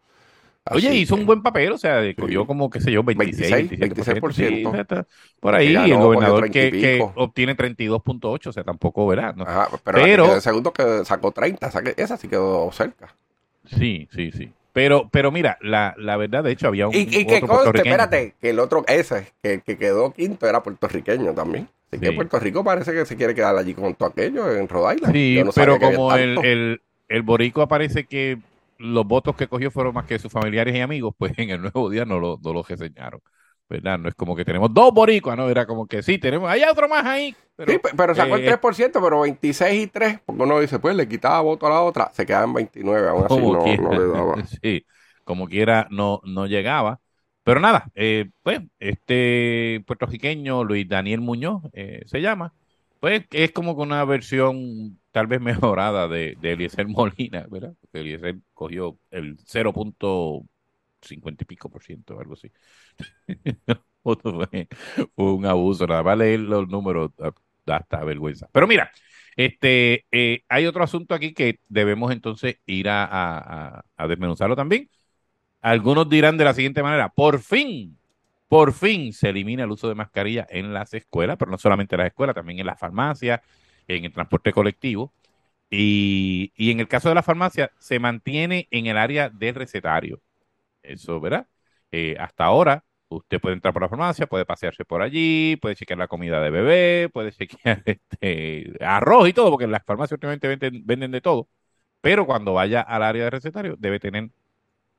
[0.71, 4.62] Oye, hizo un buen papel, o sea, cogió como, qué sé yo, 26, 26%.
[4.63, 5.06] 26%.
[5.39, 9.36] por ahí, y el gobernador que, que, obtiene 32.8, o sea, tampoco, ¿verdad?
[9.41, 13.15] Ajá, pero, el segundo que sacó 30, esa sí quedó cerca.
[13.65, 14.51] Sí, sí, sí.
[14.73, 16.95] Pero, pero mira, la, la verdad, de hecho, había un.
[16.95, 21.34] Y, y que conste, espérate, que el otro, ese, que, que, quedó quinto, era puertorriqueño
[21.34, 21.69] también.
[21.91, 24.95] Así que Puerto Rico parece que se quiere quedar allí con todo aquello en Rhode
[24.95, 25.13] Island.
[25.13, 28.39] Sí, pero como el, el, el Borico parece que
[28.77, 31.89] los votos que cogió fueron más que sus familiares y amigos, pues en el nuevo
[31.89, 33.21] día no lo, no lo reseñaron.
[33.69, 33.97] ¿verdad?
[33.97, 35.49] No es como que tenemos dos boricuas, ¿no?
[35.49, 37.35] Era como que sí, tenemos, hay otro más ahí.
[37.55, 40.95] Pero, sí, pero sacó el 3%, eh, pero 26 y 3, porque uno dice, pues
[40.95, 44.07] le quitaba voto a la otra, se quedaba en 29, aún así no, no, le
[44.07, 44.35] daba.
[44.61, 44.85] sí,
[45.23, 46.99] como quiera no, no llegaba.
[47.43, 52.53] pero nada, eh, pues este puertorriqueño Luis Daniel Muñoz eh, se llama,
[52.99, 57.73] pues es como con una versión tal vez mejorada de, de Eliezer Molina, ¿verdad?
[57.80, 62.51] Porque Eliezer cogió el 0.50 y pico por ciento, algo así.
[65.15, 67.12] un abuso, nada más leer los números
[67.65, 68.49] da hasta vergüenza.
[68.51, 68.91] Pero mira,
[69.38, 74.89] este, eh, hay otro asunto aquí que debemos entonces ir a, a desmenuzarlo también.
[75.62, 77.97] Algunos dirán de la siguiente manera, por fin,
[78.49, 81.99] por fin se elimina el uso de mascarilla en las escuelas, pero no solamente en
[81.99, 83.39] las escuelas, también en las farmacias,
[83.87, 85.13] en el transporte colectivo.
[85.69, 90.21] Y, y en el caso de la farmacia, se mantiene en el área del recetario.
[90.83, 91.47] Eso, ¿verdad?
[91.91, 95.99] Eh, hasta ahora, usted puede entrar por la farmacia, puede pasearse por allí, puede chequear
[95.99, 100.85] la comida de bebé, puede chequear este, arroz y todo, porque las farmacias últimamente venden,
[100.85, 101.47] venden de todo.
[102.01, 104.29] Pero cuando vaya al área de recetario, debe tener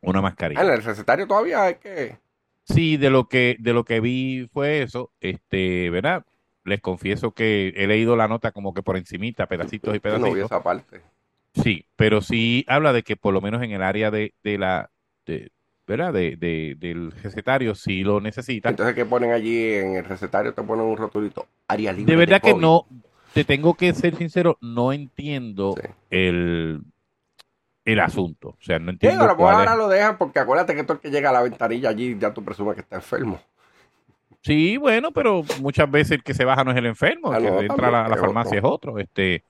[0.00, 0.60] una mascarilla.
[0.60, 2.18] Ah, en el recetario todavía hay que.
[2.64, 6.24] Sí, de lo que, de lo que vi fue eso, este, ¿verdad?
[6.66, 10.28] Les confieso que he leído la nota como que por encimita, pedacitos y pedacitos.
[10.30, 11.00] No vi esa parte.
[11.54, 14.90] Sí, pero sí habla de que por lo menos en el área de, de la,
[15.24, 15.50] de,
[15.86, 16.12] ¿verdad?
[16.12, 18.68] De, de, del recetario sí lo necesita.
[18.68, 20.52] Entonces, ¿qué ponen allí en el recetario?
[20.52, 21.46] Te ponen un rotulito.
[21.68, 22.12] Área libre.
[22.12, 22.62] De verdad que COVID.
[22.62, 22.86] no,
[23.32, 25.88] te tengo que ser sincero, no entiendo Sí.
[26.10, 26.82] el,
[27.84, 28.48] el asunto.
[28.50, 29.78] O sea, no Sí, entiendo lo mejor cuál ahora es.
[29.78, 32.44] lo dejan porque acuérdate que todo el que llega a la ventanilla allí ya tú
[32.44, 33.40] presumes que está enfermo.
[34.46, 37.66] Sí, bueno, pero muchas veces el que se baja no es el enfermo, el que
[37.66, 39.00] entra a la, farmacia es otro.
[39.00, 39.42] Este,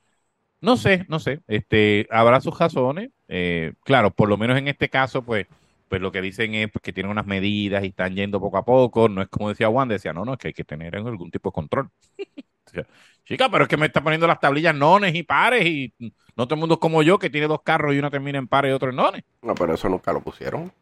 [0.62, 1.40] no sé, no sé.
[1.48, 3.10] Este, habrá sus razones.
[3.28, 5.48] Eh, claro, por lo menos en este caso, pues,
[5.90, 8.64] pues lo que dicen es pues, que tienen unas medidas y están yendo poco a
[8.64, 9.06] poco.
[9.10, 11.50] No es como decía Juan, decía, no, no, es que hay que tener algún tipo
[11.50, 11.90] de control.
[12.68, 12.84] O sea,
[13.24, 15.94] Chica, pero es que me está poniendo las tablillas nones y pares y
[16.34, 18.48] no todo el mundo es como yo que tiene dos carros y uno termina en
[18.48, 19.22] pares y otro en nones.
[19.40, 20.72] No, pero eso nunca lo pusieron.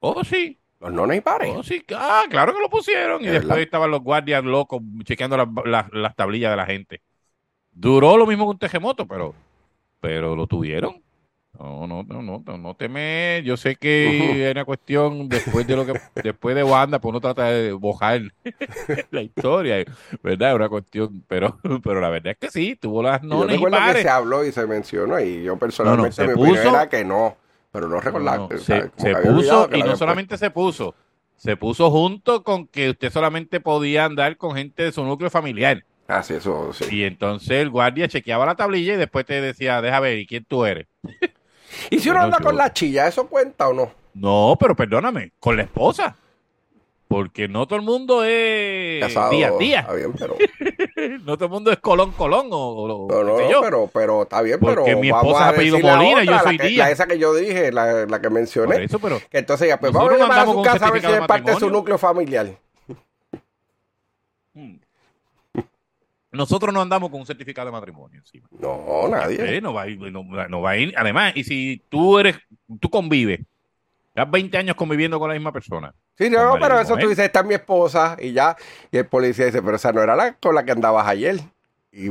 [0.00, 0.58] Oh, sí.
[0.80, 1.54] Los nones y pares.
[1.56, 3.22] Oh, sí, ah, claro que lo pusieron.
[3.22, 3.62] Y ¿De después verdad?
[3.62, 7.02] estaban los guardias locos chequeando las, las- las tablillas de la gente.
[7.72, 9.34] Duró lo mismo que un terremoto, pero,
[10.00, 11.02] pero lo tuvieron.
[11.58, 13.42] No, no, no, no, no, no te me.
[13.44, 17.20] Yo sé que es una cuestión después de lo que, después de Wanda, pues uno
[17.20, 18.22] trata de bojar
[19.10, 19.84] la historia,
[20.22, 20.50] ¿verdad?
[20.50, 23.56] Es una cuestión, pero, pero la verdad es que sí, tuvo las Y yo nones
[23.60, 24.02] y recuerdo que pares.
[24.02, 27.36] se habló y se mencionó y yo personalmente se mi opinión puso- era que no.
[27.76, 28.38] Pero no recordaba.
[28.38, 28.90] No, no, se,
[29.22, 30.94] puso y no solamente se puso,
[31.36, 35.84] se puso junto con que usted solamente podía andar con gente de su núcleo familiar.
[36.08, 36.86] Ah, sí, eso sí.
[36.90, 40.46] Y entonces el guardia chequeaba la tablilla y después te decía, deja ver, ¿y quién
[40.46, 40.86] tú eres?
[41.90, 43.92] ¿Y si uno Bueno, anda con la chilla, eso cuenta o no?
[44.14, 46.16] No, pero perdóname, con la esposa.
[47.08, 49.30] Porque no todo el mundo es Casado.
[49.30, 49.80] día a día.
[49.80, 50.36] Está bien, pero.
[51.24, 52.56] No todo el mundo es colón, colón o,
[53.06, 53.60] o- No, yo.
[53.60, 54.98] pero, pero está bien, Porque pero.
[54.98, 56.86] mi vamos esposa a es apellido Molina, yo soy la que- Díaz.
[56.88, 58.84] la esa que yo dije, la, la que Por mencioné.
[58.84, 60.86] eso, pero Que entonces ya, pues vamos a llamar a andamos su con un casa
[60.88, 62.58] a ver si es parte de su núcleo familiar.
[64.54, 64.74] mm.
[66.32, 68.48] nosotros no andamos con un certificado de matrimonio encima.
[68.58, 69.56] No, nadie.
[69.56, 70.92] Eh, no va a ir, no, no va a ir.
[70.96, 72.36] Además, y si tú eres,
[72.80, 73.40] tú convives,
[74.16, 75.94] llevas 20 años conviviendo con la misma persona.
[76.16, 78.56] Sí, no, marido pero y eso tú dices, esta es mi esposa y ya.
[78.90, 81.40] Y el policía dice, pero esa no era la con la que andabas ayer.
[81.92, 82.10] Y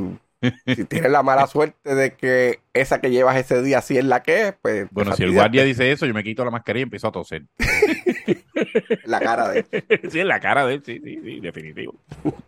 [0.66, 4.22] si tienes la mala suerte de que esa que llevas ese día sí es la
[4.22, 4.88] que es, pues.
[4.90, 7.12] Bueno, pues, si el guardia dice eso, yo me quito la mascarilla y empiezo a
[7.12, 7.44] toser.
[9.04, 9.64] La cara de.
[10.10, 11.94] sí, en la cara de él, sí, sí, sí, definitivo.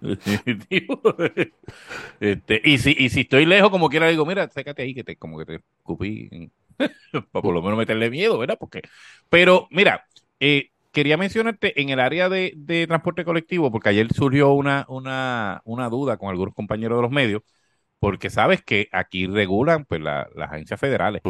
[0.00, 1.00] definitivo.
[2.20, 5.16] Este, y, si, y si estoy lejos, como quiera, digo, mira, sécate ahí, que te,
[5.16, 6.50] como que te escupí.
[7.12, 8.56] Para por lo menos meterle miedo, ¿verdad?
[8.58, 8.82] Porque,
[9.28, 10.06] pero, mira,
[10.40, 15.62] eh, quería mencionarte en el área de, de transporte colectivo, porque ayer surgió una, una,
[15.64, 17.42] una duda con algunos compañeros de los medios,
[17.98, 21.22] porque sabes que aquí regulan pues la- las agencias federales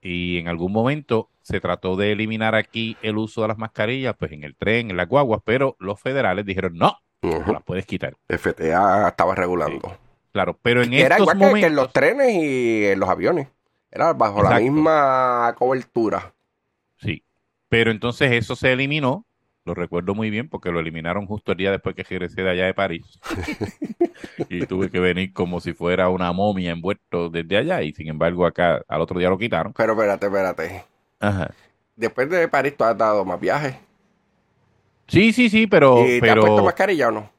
[0.00, 4.32] y en algún momento se trató de eliminar aquí el uso de las mascarillas, pues
[4.32, 8.16] en el tren, en las guaguas, pero los federales dijeron no, no las puedes quitar.
[8.28, 9.96] FTA estaba regulando.
[10.32, 13.08] Claro, pero en Era estos igual que, momentos, que en los trenes y en los
[13.08, 13.48] aviones.
[13.94, 16.32] Era bajo la misma cobertura.
[16.96, 17.22] sí,
[17.68, 19.24] pero entonces eso se eliminó.
[19.64, 22.66] Lo recuerdo muy bien porque lo eliminaron justo el día después que regresé de allá
[22.66, 23.18] de París.
[24.50, 28.44] y tuve que venir como si fuera una momia envuelto desde allá y sin embargo
[28.46, 29.72] acá al otro día lo quitaron.
[29.72, 30.84] Pero espérate, espérate.
[31.20, 31.50] Ajá.
[31.96, 33.74] Después de París, tú has dado más viajes.
[35.06, 37.30] Sí, sí, sí, pero, ¿Y te has puesto pero, mascarilla o no?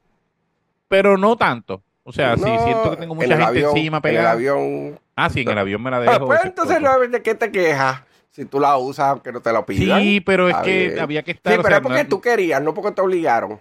[0.88, 1.82] pero no tanto.
[2.02, 4.30] O sea, sí, No, siento que tengo en mucha gente avión- encima En el pegada.
[4.32, 4.98] avión.
[5.16, 6.26] Ah, sí, en el avión me la Ah, dejo.
[6.26, 8.02] pues ese entonces, ¿de qué te quejas?
[8.30, 10.00] Si tú la usas, aunque no te lo pidan.
[10.02, 11.00] Sí, pero es que bien.
[11.00, 11.60] había que Sí, estar.
[11.60, 13.60] o pero sea, es porque no- tú querías, no porque te obligaron.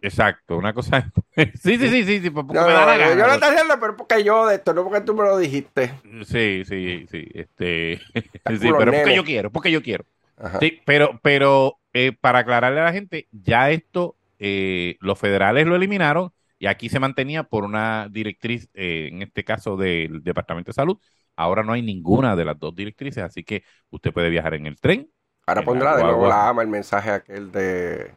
[0.00, 1.10] Exacto, una cosa.
[1.54, 3.26] sí, sí, sí, sí, sí, porque No, me da la yo gana.
[3.26, 5.92] no estoy haciendo, pero porque yo de esto, no porque tú me lo dijiste.
[6.24, 7.26] Sí, sí, sí.
[7.34, 8.00] Este,
[8.60, 8.96] sí, pero es nene.
[8.96, 10.04] porque yo quiero, porque yo quiero.
[10.36, 10.60] Ajá.
[10.60, 15.74] Sí, pero, pero eh, para aclararle a la gente, ya esto, eh, los federales lo
[15.76, 20.74] eliminaron y aquí se mantenía por una directriz, eh, en este caso del Departamento de
[20.74, 20.98] Salud.
[21.36, 24.80] Ahora no hay ninguna de las dos directrices, así que usted puede viajar en el
[24.80, 25.10] tren.
[25.46, 26.28] Ahora pondrá la de nuevo guagua.
[26.28, 28.14] la ama el mensaje aquel de,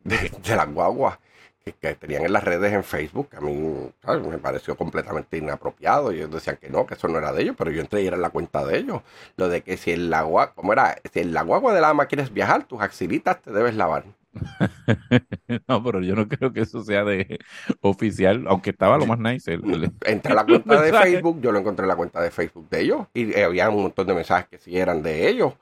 [0.00, 1.18] de, de las guaguas
[1.64, 3.30] que, que tenían en las redes en Facebook.
[3.30, 4.26] que A mí ¿sabes?
[4.26, 6.12] me pareció completamente inapropiado.
[6.12, 8.06] Y ellos decían que no, que eso no era de ellos, pero yo entré y
[8.06, 9.02] era en la cuenta de ellos.
[9.36, 10.96] Lo de que si en la guagua, ¿cómo era?
[11.12, 14.04] Si en la guagua de la ama quieres viajar, tus axilitas te debes lavar.
[15.68, 17.38] No, pero yo no creo que eso sea de
[17.80, 19.52] oficial, aunque estaba lo más nice.
[19.54, 20.92] el- el- Entré a la cuenta de.
[20.92, 23.82] Facebook, yo lo encontré en la cuenta de Facebook de ellos y eh, había un
[23.82, 25.54] montón de mensajes que sí eran de ellos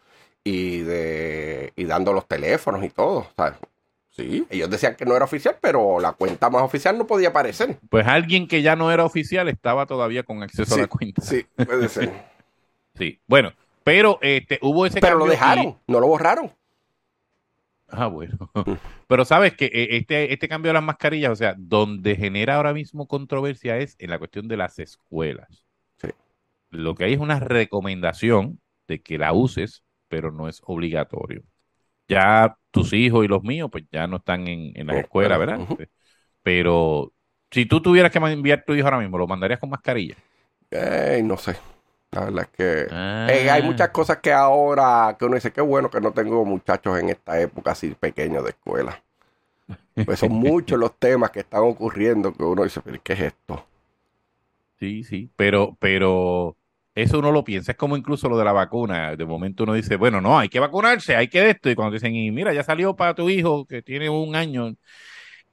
[0.44, 3.26] y de y dando los teléfonos y todo.
[3.36, 3.54] ¿sabes?
[4.10, 7.78] Sí, ellos decían que no era oficial, pero la cuenta más oficial no podía aparecer.
[7.88, 11.22] Pues alguien que ya no era oficial estaba todavía con acceso a la cuenta.
[11.22, 12.12] Sí, puede ser.
[12.94, 13.18] Sí.
[13.26, 13.52] Bueno,
[13.84, 16.52] pero este hubo ese pero lo y- dejaron, no lo borraron.
[17.92, 18.50] Ah, bueno.
[19.06, 22.72] Pero sabes que eh, este, este cambio de las mascarillas, o sea, donde genera ahora
[22.72, 25.66] mismo controversia es en la cuestión de las escuelas.
[26.00, 26.08] Sí.
[26.70, 31.42] Lo que hay es una recomendación de que la uses, pero no es obligatorio.
[32.08, 35.38] Ya tus hijos y los míos, pues ya no están en, en la Oh, escuela,
[35.38, 35.38] claro.
[35.38, 35.62] ¿verdad?
[35.62, 35.78] Ujú.
[36.42, 37.14] Pero
[37.50, 40.16] si tú tuvieras que enviar tu hijo ahora mismo, ¿lo mandarías con mascarilla?
[41.22, 41.56] No sé.
[42.12, 43.26] La verdad es que Ah.
[43.32, 46.98] eh, hay muchas cosas que ahora que uno dice que bueno que no tengo muchachos
[46.98, 49.02] en esta época así pequeños de escuela.
[50.04, 53.66] Pues son muchos los temas que están ocurriendo que uno dice, pero ¿qué es esto?
[54.78, 56.58] Sí, sí, pero, pero
[56.94, 59.14] eso uno lo piensa, es como incluso lo de la vacuna.
[59.16, 61.70] De momento uno dice, bueno, no, hay que vacunarse, hay que de esto.
[61.70, 64.74] Y cuando dicen, y mira, ya salió para tu hijo que tiene un año.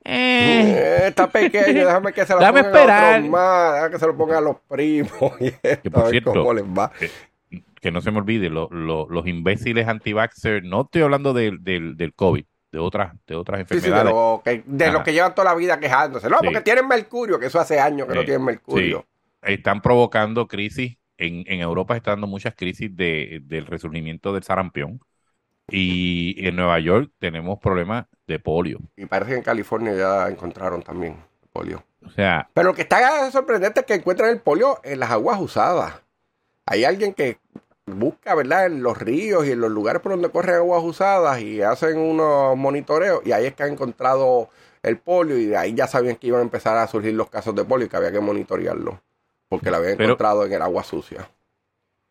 [0.04, 3.14] Eh, Eh, está pequeño, déjame que se lo pongan a esperar.
[3.20, 6.12] otros más, déjame que se lo pongan a los primos y esto, por a ver
[6.12, 6.92] cierto, cómo les va.
[7.82, 11.96] que no se me olvide, lo- lo- los imbéciles anti-vaxxers, no estoy hablando del, del,
[11.98, 14.14] del COVID, de otras, de otras Sí, sí, de enfermedades.
[14.14, 16.30] los que, de los que llevan toda la vida quejándose.
[16.30, 16.46] No, Sí.
[16.46, 19.06] porque tienen mercurio, que eso hace años que no tienen mercurio.
[19.42, 20.98] Están provocando crisis.
[21.18, 25.02] En, en Europa está dando muchas crisis de, del resurgimiento del sarampión.
[25.72, 28.80] Y en Nueva York tenemos problemas de polio.
[28.98, 31.18] Y parece que en California ya encontraron también
[31.52, 31.84] polio.
[32.06, 35.40] O sea, Pero lo que está sorprendente es que encuentran el polio en las aguas
[35.40, 36.02] usadas.
[36.66, 37.38] Hay alguien que
[37.86, 38.68] busca, ¿verdad?
[38.68, 42.56] En los ríos y en los lugares por donde corren aguas usadas y hacen unos
[42.56, 44.50] monitoreos y ahí es que han encontrado
[44.84, 47.56] el polio y de ahí ya sabían que iban a empezar a surgir los casos
[47.56, 49.02] de polio y que había que monitorearlo
[49.50, 51.28] porque lo habían Pero- encontrado en el agua sucia.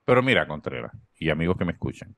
[0.04, 2.16] Pero mira, Contreras, y amigos que me escuchan,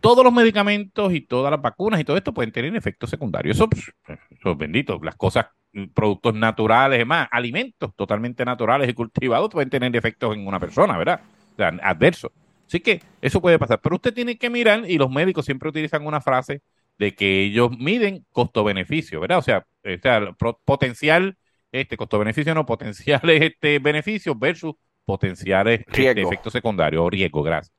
[0.00, 3.56] todos los medicamentos y todas las vacunas y todo esto pueden tener efectos secundarios.
[3.56, 4.98] Eso, pues, eso es bendito.
[5.02, 5.46] Las cosas,
[5.94, 11.20] productos naturales, demás, alimentos totalmente naturales y cultivados pueden tener efectos en una persona, ¿verdad?
[11.52, 12.32] O sea, adversos.
[12.66, 13.80] Así que eso puede pasar.
[13.82, 16.62] Pero usted tiene que mirar, y los médicos siempre utilizan una frase
[16.98, 19.38] de que ellos miden costo-beneficio, ¿verdad?
[19.38, 21.36] O sea, o sea, potencial,
[21.72, 27.74] este costo-beneficio no, potenciales este, beneficios versus potenciales este, efectos secundarios o riesgo, gracias.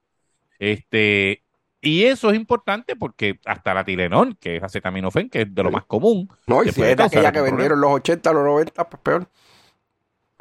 [0.60, 1.44] Este,
[1.82, 5.72] y eso es importante porque hasta la Tilenol, que es acetaminofén, que es de lo
[5.72, 9.28] más común, No, y si es aquella que vendieron los 80, los 90, pues peor.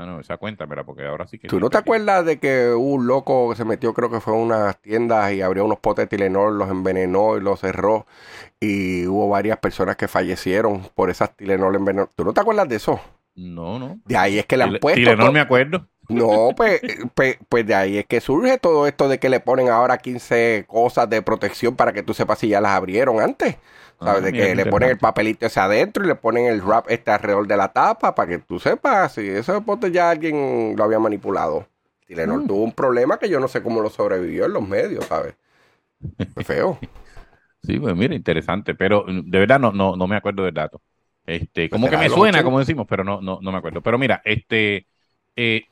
[0.01, 1.49] Ah, no, esa cuenta, mira, porque ahora sí que...
[1.49, 4.33] ¿Tú no te acuerdas de que hubo un loco que se metió, creo que fue
[4.33, 8.07] a unas tiendas y abrió unos potes de Tilenol, los envenenó y los cerró?
[8.59, 12.15] Y hubo varias personas que fallecieron por esas Tilenol envenenadas.
[12.15, 12.99] ¿Tú no te acuerdas de eso?
[13.35, 14.01] No, no.
[14.07, 14.99] De ahí es que le han puesto.
[14.99, 15.87] Tilenol me acuerdo.
[16.11, 16.81] No, pues,
[17.15, 20.65] pues, pues de ahí es que surge todo esto de que le ponen ahora 15
[20.69, 23.57] cosas de protección para que tú sepas si ya las abrieron antes.
[24.03, 24.23] ¿Sabes?
[24.23, 26.87] Ah, de mira, que le ponen el papelito ese adentro y le ponen el wrap
[26.91, 30.85] este alrededor de la tapa para que tú sepas si ese pote ya alguien lo
[30.85, 31.67] había manipulado.
[32.09, 32.47] Mm.
[32.47, 35.35] tuvo un problema que yo no sé cómo lo sobrevivió en los medios, ¿sabes?
[36.35, 36.79] Fue feo.
[37.63, 40.81] Sí, pues mira, interesante, pero de verdad no, no, no me acuerdo del dato.
[41.27, 42.43] Este, como será que me de suena, 80.
[42.43, 43.83] como decimos, pero no, no, no me acuerdo.
[43.83, 44.87] Pero mira, este,
[45.37, 45.70] eh,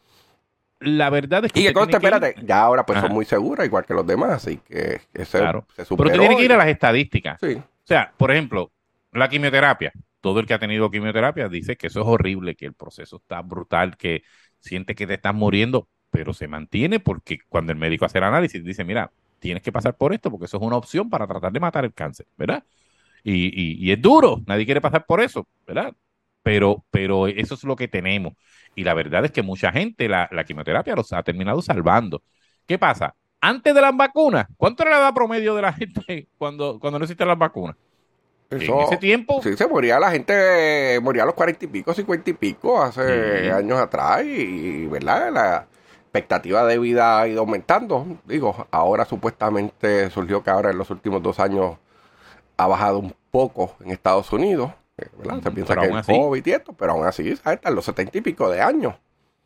[0.80, 3.06] la verdad es que Y que conste, ir- espérate, ya ahora pues Ajá.
[3.08, 5.66] son muy seguras, igual que los demás, así que ese Claro.
[5.70, 6.08] se Pero superó.
[6.10, 7.38] usted tiene que ir a las estadísticas.
[7.40, 7.54] Sí.
[7.54, 8.72] O sea, por ejemplo,
[9.12, 9.92] la quimioterapia.
[10.20, 13.40] Todo el que ha tenido quimioterapia dice que eso es horrible, que el proceso está
[13.42, 14.22] brutal, que
[14.60, 18.64] siente que te estás muriendo, pero se mantiene porque cuando el médico hace el análisis
[18.64, 21.60] dice, mira, tienes que pasar por esto porque eso es una opción para tratar de
[21.60, 22.64] matar el cáncer, ¿verdad?
[23.24, 25.94] Y, y- y es duro, nadie quiere pasar por eso, ¿verdad?
[26.42, 28.34] Pero, pero eso es lo que tenemos.
[28.74, 32.22] Y la verdad es que mucha gente la, la quimioterapia los ha terminado salvando.
[32.66, 33.14] ¿Qué pasa?
[33.40, 37.04] Antes de las vacunas, ¿cuánto era la edad promedio de la gente cuando, cuando no
[37.04, 37.76] existían las vacunas?
[38.50, 41.68] Eso- en ese tiempo, Sí, se moría la gente, eh, moría a los cuarenta y
[41.68, 43.50] pico, cincuenta y pico, hace Sí.
[43.50, 45.30] años atrás, y, ¿verdad?
[45.32, 45.66] La
[46.04, 48.06] expectativa de vida ha ido aumentando.
[48.24, 51.76] Digo, ahora supuestamente surgió que ahora en los últimos dos años
[52.56, 54.72] ha bajado un poco en Estados Unidos.
[55.18, 55.42] ¿Verdad?
[55.42, 58.20] Se piensa Pero que así- COVID y esto, pero aún así, en los setenta y
[58.20, 58.94] pico de años.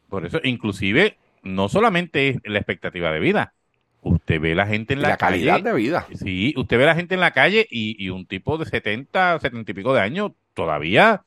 [0.08, 3.54] Por eso, inclusive, no solamente es la expectativa de vida,
[4.02, 5.64] usted ve la gente en Y la, la calidad calle.
[5.70, 6.06] de vida.
[6.14, 9.70] Sí, usted ve la gente en la calle y, y un tipo de 70, 70
[9.70, 11.22] y pico de años todavía,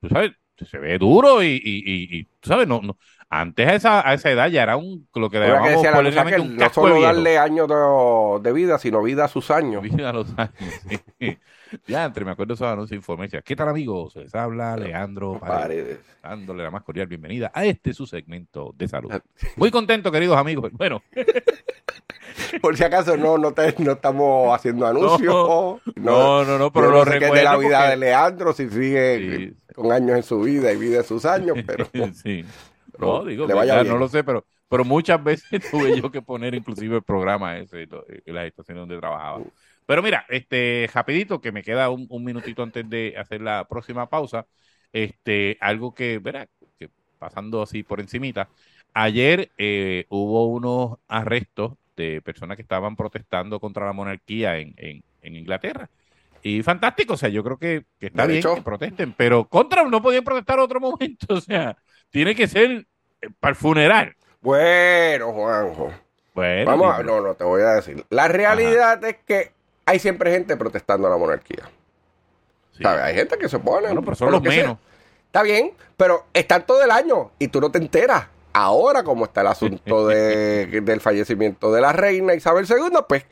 [0.00, 2.96] tú sabes, se ve duro y, y, y- y, tú sabes, no, no.
[3.32, 6.40] Antes a esa, a esa edad ya era un, lo que que llamamos la que
[6.40, 7.74] un no solo darle años de,
[8.42, 9.82] de vida, sino vida a sus años.
[9.82, 10.52] Vida a los años,
[11.20, 11.38] sí.
[11.86, 13.42] Ya, entre me acuerdo esos anuncios informales.
[13.44, 14.16] ¿Qué tal, amigos?
[14.16, 15.98] Les habla Leandro Paredes, Paredes.
[16.22, 19.12] dándole la más cordial bienvenida a este su segmento de salud.
[19.56, 20.72] Muy contento, queridos amigos.
[20.72, 21.02] Bueno,
[22.62, 25.20] Por si acaso no, no, te- no estamos haciendo anuncios.
[25.96, 27.90] no, no, no, pero yo lo no sé qué es de la recuerdo vida porque-
[27.90, 29.74] de Leandro, si sigue Sí.
[29.74, 32.44] con años en su vida y vida en sus años, pero sí.
[32.98, 36.20] No, no, digo, le vaya no lo sé, pero, pero muchas veces tuve yo que
[36.22, 39.40] poner inclusive el programa ese en las estaciones donde trabajaba.
[39.86, 44.08] Pero mira, este, rapidito, que me queda un, un minutito antes de hacer la próxima
[44.08, 44.46] pausa,
[44.92, 48.48] este, algo que, verá, que pasando así por encimita,
[48.94, 55.02] ayer eh, hubo unos arrestos de personas que estaban protestando contra la monarquía en, en,
[55.22, 55.88] en Inglaterra.
[56.42, 60.00] Y fantástico, o sea, yo creo que, que está bien que protesten, pero contra no
[60.00, 61.76] podían protestar otro momento, o sea,
[62.10, 62.86] tiene que ser
[63.20, 64.16] eh, para el funeral.
[64.40, 65.92] bueno, Juanjo.
[66.32, 68.04] Bueno, Vamos a, no, no, te voy a decir.
[68.08, 69.50] La realidad es que
[69.90, 71.68] hay siempre gente protestando a la monarquía.
[72.76, 72.82] Sí.
[72.82, 73.02] ¿Sabes?
[73.04, 73.86] Hay gente que se opone.
[73.88, 74.62] Bueno, pero son lo los sea.
[74.62, 74.78] menos.
[75.26, 78.26] Está bien, pero están todo el año y tú no te enteras.
[78.52, 83.24] Ahora, como está el asunto de- del fallecimiento de la reina Isabel II, pues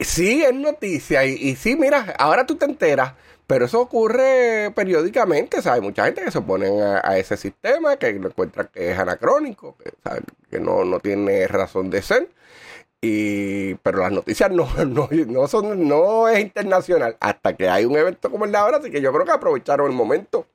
[0.00, 1.24] sí es noticia.
[1.24, 3.14] Y, y sí, mira, ahora tú te enteras.
[3.46, 5.82] Pero eso ocurre periódicamente, ¿sabes?
[5.82, 9.76] Mucha gente que se opone a, a ese sistema, que lo encuentra que es anacrónico,
[9.76, 9.92] que,
[10.50, 12.30] que no, no tiene razón de ser.
[13.04, 17.96] Y, pero las noticias no, no, no son, no es internacional hasta que hay un
[17.96, 20.46] evento como el de ahora, así que yo creo que aprovecharon el momento.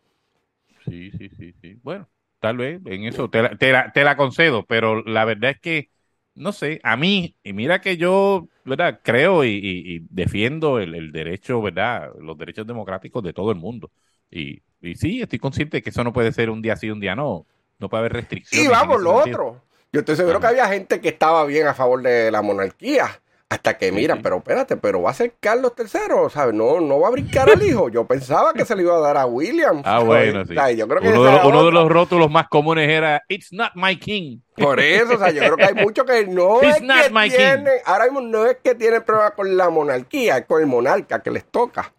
[0.85, 1.75] Sí, sí, sí, sí.
[1.83, 5.51] Bueno, tal vez en eso te la, te la, te la concedo, pero la verdad
[5.51, 5.91] es que,
[6.35, 9.01] no sé, a mí, y mira que yo, ¿verdad?
[9.03, 12.11] Creo y, y- y defiendo el, el derecho, ¿verdad?
[12.19, 13.91] Los derechos democráticos de todo el mundo.
[14.31, 16.99] Y, y sí, estoy consciente de que eso no puede ser un día sí, un
[16.99, 17.45] día no.
[17.77, 18.69] No puede haber restricciones.
[18.69, 19.15] Y vamos, lo sentido.
[19.15, 19.61] otro.
[19.91, 23.21] Yo estoy seguro que había gente que estaba bien a favor de la monarquía.
[23.51, 24.19] Hasta que, Sí, mira, sí.
[24.21, 26.53] pero espérate, pero va a ser Carlos III, ¿sabes?
[26.53, 27.89] No, no va a brincar al hijo.
[27.89, 29.79] Yo pensaba que se le iba a dar a William.
[29.79, 30.05] Ah, ¿sabes?
[30.05, 30.51] bueno, sí.
[30.51, 32.87] O sea, yo creo que Uno, de los, era uno de los rótulos más comunes
[32.87, 34.37] era It's not my king.
[34.55, 37.09] Por eso, o sea, yo creo que hay muchos que no He's es not que
[37.09, 37.37] my king.
[37.37, 41.23] tienen, ahora mismo no es que tienen problema con la monarquía, es con el monarca
[41.23, 41.91] que les toca.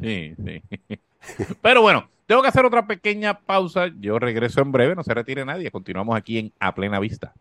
[0.00, 0.62] Sí, sí.
[1.62, 3.86] Pero bueno, tengo que hacer otra pequeña pausa.
[4.00, 5.70] Yo regreso en breve, no se retire nadie.
[5.70, 7.32] Continuamos aquí en A Plena Vista.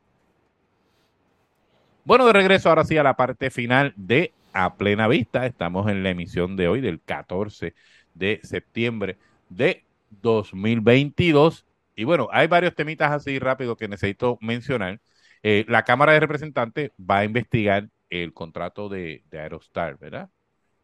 [2.03, 5.45] Bueno, de regreso ahora sí a la parte final de A Plena Vista.
[5.47, 7.73] Estamos en la emisión de hoy, del 14
[8.13, 9.17] de septiembre
[9.49, 9.83] de
[10.21, 11.65] 2022.
[11.95, 14.99] Y bueno, hay varios temitas así rápidos que necesito mencionar.
[15.41, 20.29] Eh, la Cámara de Representantes va a investigar el contrato de Aerostar, ¿verdad?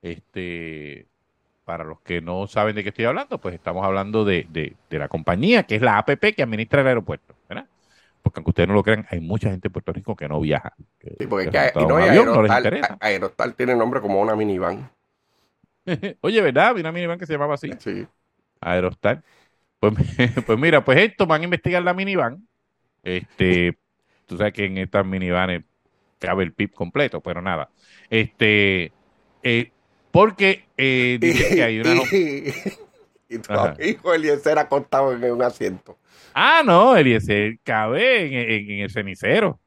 [0.02, 1.08] Este,
[1.72, 5.00] para los que no saben de qué estoy hablando, pues estamos hablando de, de- de
[5.00, 7.66] la compañía, que es la APP que administra el aeropuerto, ¿verdad?
[8.22, 10.74] Porque aunque ustedes no lo crean, hay mucha gente en Puerto Rico que no viaja.
[11.00, 12.52] que- Sí, porque que es que, y no, un y avión,
[13.00, 14.92] Aerostar tiene nombre como una minivan.
[16.20, 16.68] Oye, ¿verdad?
[16.68, 18.06] Había una minivan que se llamaba así, Sí.
[18.60, 19.24] Aerostar.
[19.80, 19.94] Pues,
[20.46, 22.46] pues mira, pues esto van a investigar la minivan.
[23.02, 23.78] Este,
[24.26, 25.64] tú sabes que en estas minivanes
[26.20, 27.70] cabe el PIB completo, pero nada.
[28.10, 28.92] Este,
[29.42, 29.72] eh,
[30.12, 31.95] porque eh, dice que hay una...
[33.30, 33.59] y, tu Ajá.
[33.59, 35.97] amigo Eliezer acostado en un asiento.
[36.34, 39.59] Ah, no, Eliezer cabe en, en- en el cenicero.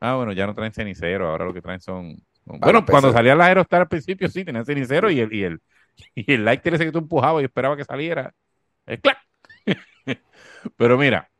[0.00, 2.16] Ah, bueno, ya no traen cenicero, ahora lo que traen son...
[2.44, 5.60] bueno, cuando salían las Aerostar al principio sí, tenían cenicero y el, y el,
[6.14, 8.34] y el lighter ese que tú empujabas y esperaba que saliera.
[8.86, 9.18] eh, ¡clac!
[10.76, 11.30] Pero mira,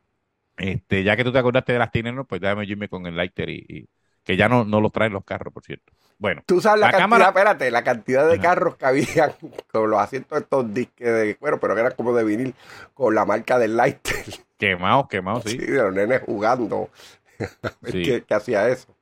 [0.57, 3.51] este, ya que tú te acordaste de las Tineros, pues déjame irme con el lighter
[3.51, 3.89] y, y-
[4.25, 5.93] que ya no, no los traen los carros, por cierto.
[6.23, 8.43] Bueno, Tú sabes la, La cantidad, cámara- espérate, la cantidad de Ajá.
[8.43, 9.33] carros que habían
[9.73, 12.55] con los asientos de estos disques de cuero, pero que eran como de vinil,
[12.95, 14.25] con la marca del Lighter.
[14.59, 15.59] quemados, quemados, Sí, sí.
[15.59, 16.91] de los nenes jugando.
[17.83, 18.03] Sí.
[18.03, 18.97] que, que hacía eso.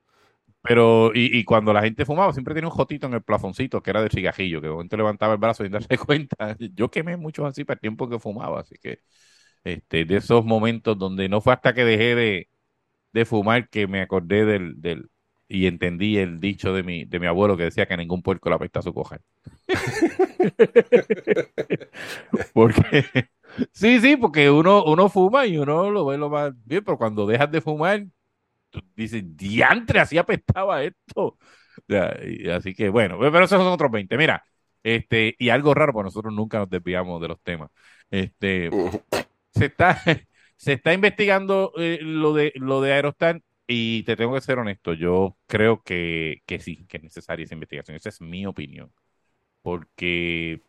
[0.62, 3.90] Pero, y, y cuando la gente fumaba, siempre tenía un jotito en el plafoncito que
[3.90, 6.56] era de cigajillo, que de momento levantaba el brazo sin darse cuenta.
[6.74, 9.00] Yo quemé muchos así para el tiempo que fumaba, así que
[9.64, 12.48] este, de esos momentos donde no fue hasta que dejé de,
[13.12, 15.10] de fumar que me acordé del, del
[15.50, 18.54] y entendí el dicho de mi, de mi abuelo que decía que ningún puerco le
[18.56, 19.20] apesta su cojar.
[22.52, 23.04] porque,
[23.72, 27.26] sí, sí, porque uno, uno fuma y uno lo ve lo más bien, pero cuando
[27.26, 28.04] dejas de fumar,
[28.70, 31.38] tú dices, diantre, así apestaba esto.
[31.88, 34.16] Ya, y así que bueno, pero esos son otros 20.
[34.18, 34.44] Mira,
[34.84, 37.70] Este, y algo raro, porque nosotros nunca nos desviamos de los temas.
[38.10, 38.70] Este,
[39.52, 40.00] se está,
[40.56, 44.92] se está investigando eh, lo de lo de Aerostar y te tengo que ser honesto,
[44.94, 47.96] yo creo que, que sí, que es necesaria esa investigación.
[47.96, 48.92] Esa es mi opinión.
[49.62, 50.62] Porque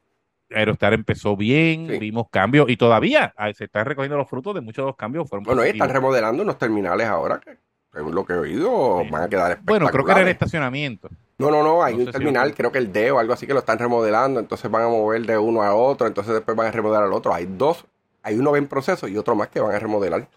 [0.54, 1.99] Aerostar empezó bien, Sí.
[1.99, 5.30] vimos cambios y todavía ah, se están recogiendo los frutos de muchos de los cambios.
[5.30, 5.93] Fueron Bueno, y están positivos.
[5.93, 7.58] remodelando unos terminales ahora que,
[7.93, 9.10] según lo que he oído, Sí.
[9.10, 11.10] van a quedar Bueno, creo que era el estacionamiento.
[11.38, 13.47] No, no, no, hay No un si terminal, creo que el D o algo así
[13.47, 16.68] que lo están remodelando, entonces van a mover de uno a otro, entonces después van
[16.68, 17.34] a remodelar al otro.
[17.34, 17.86] Hay dos,
[18.22, 20.28] hay uno en proceso y otro más que van a remodelar.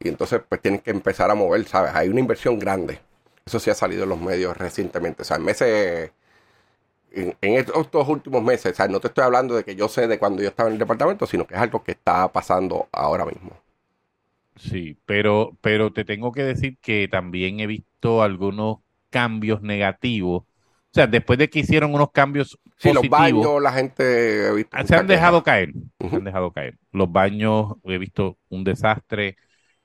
[0.00, 1.92] Y entonces pues tienen que empezar a mover, ¿sabes?
[1.94, 3.00] Hay una inversión grande.
[3.46, 6.12] Eso sí ha salido en los medios recientemente, o sea, en meses,
[7.12, 9.88] en, en estos dos últimos meses, o sea, no te estoy hablando de que yo
[9.88, 12.88] sé de cuando yo estaba en el departamento, sino que es algo que está pasando
[12.92, 13.52] ahora mismo.
[14.56, 18.78] Sí, pero, pero te tengo que decir que también he visto algunos
[19.10, 20.42] cambios negativos.
[20.42, 20.46] O
[20.94, 24.48] sea, después de que hicieron unos cambios Sí, los baños, la gente...
[24.48, 25.72] he visto se han dejado caer,
[26.10, 26.78] se han dejado caer.
[26.90, 29.36] Los baños, he visto un desastre.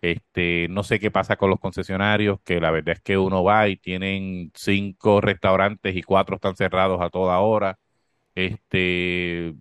[0.02, 3.68] Este, no sé qué pasa con los concesionarios, que la verdad es que uno va
[3.68, 7.80] y tienen cinco restaurantes y cuatro están cerrados a toda hora.
[8.36, 9.56] Este,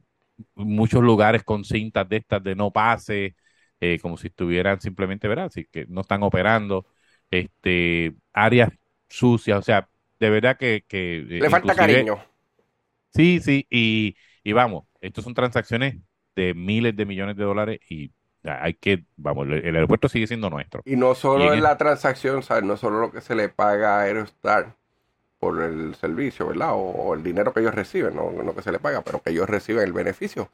[0.55, 3.37] muchos lugares con cintas de estas de no pase,
[3.81, 5.47] eh, como si estuvieran simplemente, ¿verdad?
[5.47, 6.87] Así que no están operando.
[7.31, 8.71] Este, áreas
[9.09, 9.89] sucias, o sea,
[10.21, 12.21] de verdad que, que eh, Le falta cariño.
[13.15, 15.97] Sí, sí, y, y vamos, estos son transacciones
[16.35, 18.13] de miles de millones de dólares y
[18.49, 20.83] hay que, vamos, el, aeropuerto sigue siendo nuestro.
[20.85, 22.65] Y no Y solo en en la transacción, ¿sabes?
[22.65, 24.75] No solo lo que se le paga a Aerostar
[25.39, 26.73] por el servicio, ¿verdad?
[26.73, 29.31] O, o el dinero que ellos reciben, no, no que se le paga, pero que
[29.31, 30.51] ellos reciben el beneficio.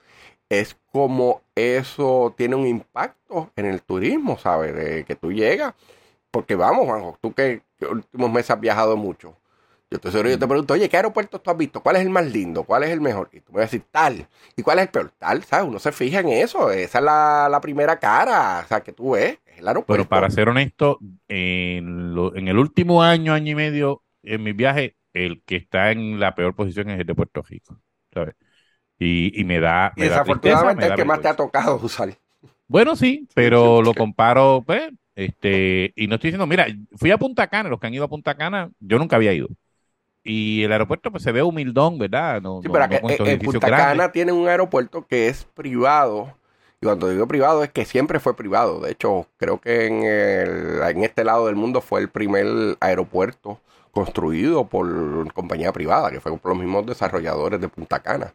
[0.48, 4.74] Es como eso tiene un impacto en el turismo, ¿sabes?
[4.74, 5.74] De que tú llegas.
[6.30, 9.36] Porque vamos, Juanjo, tú que, que últimos meses has viajado mucho.
[9.92, 11.82] Yo te, seguro, yo te pregunto, oye, ¿qué aeropuertos tú has visto?
[11.82, 12.64] ¿Cuál es el más lindo?
[12.64, 13.28] ¿Cuál es el mejor?
[13.32, 14.26] Y tú me vas a decir tal.
[14.56, 15.12] ¿Y cuál es el peor?
[15.18, 15.68] Tal, ¿sabes?
[15.68, 16.70] Uno se fija en eso.
[16.70, 19.38] Esa es la, la primera cara, o sea, que tú ves.
[19.46, 19.86] Es el aeropuerto.
[19.90, 24.52] Pero para ser honesto, en, lo- en el último año, año y medio, en mi
[24.52, 27.80] viaje, el que está en la peor posición es el de Puerto Rico,
[28.12, 28.34] ¿sabes?
[28.98, 31.28] Y, y me da, me da tristeza, desafortunadamente me es da el que más te
[31.28, 32.14] ha tocado usar.
[32.68, 36.66] Bueno, sí, sí, pero lo comparo, pues, este, y no estoy diciendo, mira,
[36.96, 39.48] fui a Punta Cana, los que han ido a Punta Cana, yo nunca había ido.
[40.24, 42.40] Y el aeropuerto, pues, se ve humildón, ¿verdad?
[42.40, 43.66] No, Sí, no- pero no en Punta.
[43.76, 46.32] Cana tiene un aeropuerto que es privado.
[46.80, 48.80] Y cuando digo privado es que siempre fue privado.
[48.80, 52.46] De hecho, creo que en, el- en este lado del mundo fue el primer
[52.80, 53.60] aeropuerto
[53.92, 58.32] construido por compañía privada, que fue por los mismos desarrolladores de Punta Cana.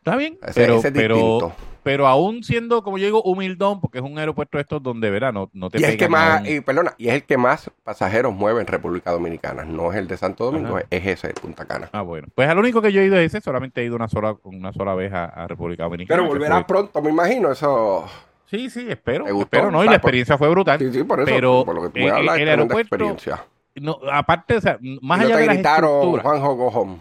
[0.00, 1.52] Está bien, Ese, pero, ese es pero, distinto.
[1.82, 5.30] pero aún siendo, como yo digo, humildón, porque es un aeropuerto de estos donde, ¿verdad?
[5.32, 7.14] No, no te Y es el que pegan a más, un- y, perdona, y es
[7.16, 9.64] el que más pasajeros mueve en República Dominicana.
[9.64, 10.86] No es el de Santo Domingo, Ajá.
[10.88, 11.90] es ese, el Punta Cana.
[11.92, 12.28] Ah, bueno.
[12.34, 14.72] Pues al único que yo he ido es ese, solamente he ido una sola, una
[14.72, 16.18] sola vez a, a República Dominicana.
[16.22, 17.52] Pero volverás fue- pronto, me imagino.
[17.52, 18.06] Eso.
[18.46, 19.24] Sí, sí, espero.
[19.26, 19.44] ¿Te gustó?
[19.56, 19.84] Espero, ¿no?
[19.84, 20.78] Y la experiencia fue brutal.
[20.78, 21.26] Sí, sí, por eso.
[21.30, 23.44] Pero, por lo que tú eh, me hablas, el tremenda aeropuerto- experiencia.
[23.76, 26.18] No, aparte, o sea, más Y no allá te de gritaron.
[26.20, 26.96] Juanjo, go home.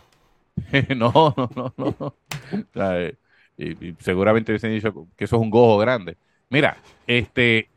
[0.96, 1.96] no, no, no, no.
[2.52, 3.16] O sea, eh,
[3.58, 6.18] y, y seguramente hubiesen dicho que eso es un gojo grande.
[6.50, 7.70] Mira, este,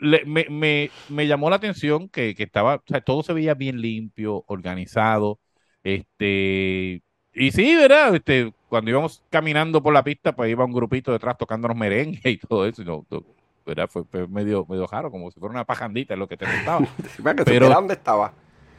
[0.00, 3.54] le- me, me, me llamó la atención que, que estaba, o sea, todo se veía
[3.54, 5.38] bien limpio, organizado,
[5.82, 7.02] este,
[7.34, 8.14] y sí, ¿verdad?
[8.14, 12.38] Este, cuando íbamos caminando por la pista, pues iba un grupito detrás tocándonos merengue y
[12.38, 13.24] todo eso, y no, no,
[13.64, 13.88] ¿verdad?
[13.88, 16.86] Fue, fue medio, medio raro, como si fuera una pajandita lo que te gustaba.
[17.44, 18.32] Pero- dónde estaba.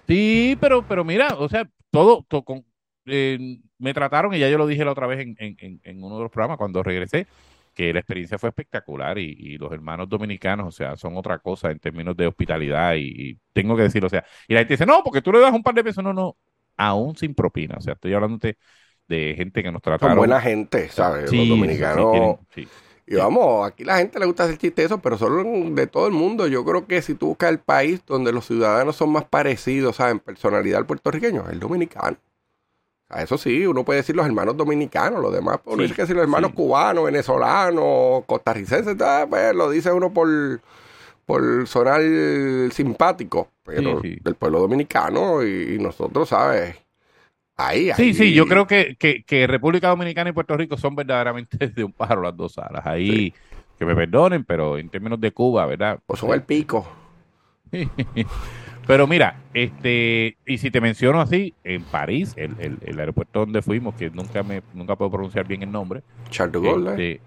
[0.07, 2.63] Sí, pero, pero mira, o sea, todo, to- con-
[3.07, 5.35] eh, me trataron, y ya yo lo dije la otra vez en,
[5.83, 7.27] en, uno de los programas cuando regresé,
[7.73, 11.71] que la experiencia fue espectacular y, y los hermanos dominicanos, o sea, son otra cosa
[11.71, 14.85] en términos de hospitalidad y, y tengo que decirlo, o sea, y la gente dice,
[14.85, 16.37] no, porque tú le das un par de pesos, no, no,
[16.77, 18.57] aún sin propina, o sea, estoy hablando de,
[19.07, 20.15] de gente que nos Son trataron.
[20.15, 21.29] buena gente, ¿sabes?
[21.29, 22.05] Sí, Los dominicanos.
[22.05, 22.71] sí, tienen- sí.
[23.09, 26.07] Y vamos, aquí la gente le gusta hacer chiste de eso, pero solo de todo
[26.07, 26.45] el mundo.
[26.47, 30.13] Yo creo que si tú buscas el país donde los ciudadanos son más parecidos, ¿sabes?
[30.13, 32.17] En personalidad al puertorriqueño, es el dominicano.
[33.09, 36.05] Sea, eso sí, uno puede decir los hermanos dominicanos, los demás, uno Sí, dice que
[36.07, 36.55] si los hermanos sí.
[36.55, 40.27] cubanos, venezolanos, costarricenses, ah, pues lo dice uno por,
[41.25, 42.01] por sonar
[42.71, 46.75] simpático, pero Sí, del pueblo dominicano y, y nosotros, ¿sabes?
[47.55, 51.57] Ahí, Sí, sí, yo creo que, que, que República Dominicana y Puerto Rico son verdaderamente
[51.69, 52.85] de un pájaro las dos alas.
[52.85, 53.33] Ahí,
[53.79, 55.99] que me perdonen, pero en términos de Cuba, ¿verdad?
[56.05, 56.87] Pues son el pico.
[58.88, 63.61] Pero mira, este, y si te menciono así, en París, el, el, el aeropuerto donde
[63.61, 67.21] fuimos, que nunca me, nunca puedo pronunciar bien el nombre, Charles de Gaulle, este,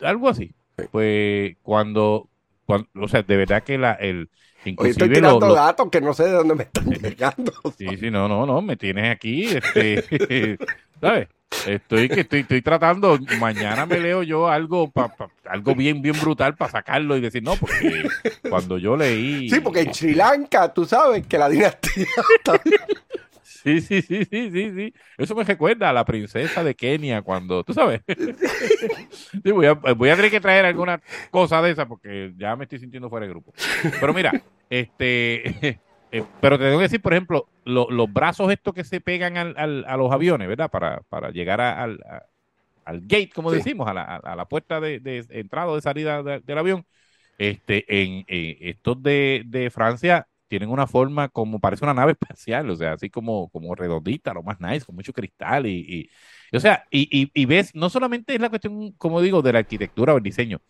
[0.00, 0.54] algo así.
[0.78, 0.84] Sí.
[0.90, 2.28] Pues cuando,
[2.64, 4.30] cuando, o sea, de verdad que la, el,
[4.64, 7.52] inclusive estoy lo- tirando lo- datos que no sé de dónde me están llegando.
[7.76, 10.56] sí, sí, no, no, no, me tienes aquí, este,
[11.00, 11.28] ¿sabes?
[11.66, 16.18] Estoy que estoy, estoy tratando, mañana me leo yo algo pa, pa- algo bien, bien
[16.20, 18.06] brutal para sacarlo y decir, no, porque
[18.48, 19.48] cuando yo leí.
[19.50, 22.60] Sí, porque en Sri Lanka tú sabes que la dinastía está-
[23.42, 24.94] Sí, sí, sí, sí, sí, sí.
[25.18, 28.02] Eso me recuerda a la princesa de Kenia cuando, tú sabes.
[29.42, 32.64] Sí, voy, a, voy a tener que traer alguna cosa de esa porque ya me
[32.64, 33.52] estoy sintiendo fuera de grupo.
[34.00, 34.32] Pero mira,
[34.70, 35.80] este,
[36.10, 39.36] eh, pero te tengo que decir, por ejemplo, lo- los brazos estos que se pegan
[39.36, 40.70] al, al- a los aviones, ¿verdad?
[40.70, 42.22] Para, para llegar a- al, a-
[42.84, 43.58] al gate, como Sí.
[43.58, 46.86] decimos, a la, a- la puerta de, de entrada o de salida de- del avión.
[47.38, 52.70] Este, en eh, estos de, de Francia tienen una forma como parece una nave espacial,
[52.70, 56.10] o sea, así como, como redondita, lo más nice, con mucho cristal y, y-
[56.52, 59.52] y, o sea, y, y, y ves, no solamente es la cuestión, como digo, de
[59.54, 60.60] la arquitectura o el diseño,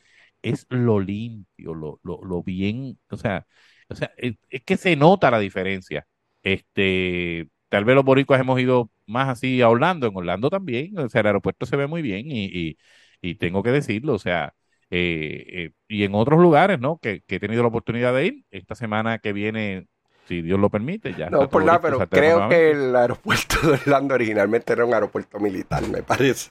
[0.43, 3.47] es lo limpio, lo, lo, lo bien, o sea,
[3.89, 6.07] o sea, es, es que se nota la diferencia.
[6.43, 11.09] Este, tal vez los boricuas hemos ido más así a Orlando, en Orlando también, o
[11.09, 12.79] sea, el aeropuerto se ve muy bien y, y,
[13.21, 14.55] y tengo que decirlo, o sea,
[14.91, 16.99] eh, eh, y en otros lugares, ¿no?
[16.99, 19.87] Que, que he tenido la oportunidad de ir, esta semana que viene,
[20.27, 21.31] si Dios lo permite, ya.
[21.31, 25.87] No por nada, pero creo que el aeropuerto de Orlando originalmente era un aeropuerto militar,
[25.89, 26.51] me parece.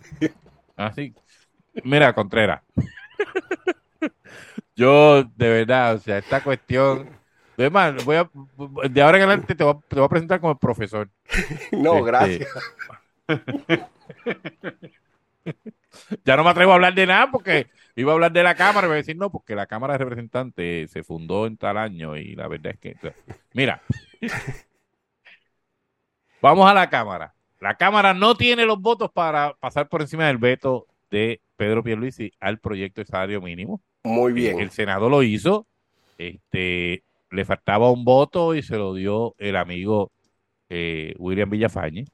[0.76, 1.14] Ah, sí.
[1.84, 2.62] Mira, Contreras.
[4.76, 7.10] Yo, de verdad, o sea, esta cuestión.
[7.58, 8.30] Es más, voy a,
[8.90, 11.10] de ahora en adelante te voy, a, te voy a presentar como el profesor.
[11.72, 12.50] No, Este, gracias.
[16.24, 18.82] Ya no me atrevo a hablar de nada porque iba a hablar de la Cámara
[18.82, 21.78] y me voy a decir no, porque la Cámara de Representantes se fundó en tal
[21.78, 22.96] año y la verdad es que.
[23.54, 23.82] Mira,
[26.42, 27.34] vamos a la Cámara.
[27.60, 32.32] La Cámara no tiene los votos para pasar por encima del veto de Pedro Pierluisi
[32.40, 33.82] al proyecto de salario mínimo.
[34.04, 34.72] Muy El bien.
[34.72, 35.68] Senado lo hizo.
[36.18, 40.12] Este, le faltaba un voto y se lo dio el amigo
[40.70, 42.06] eh, William Villafañe,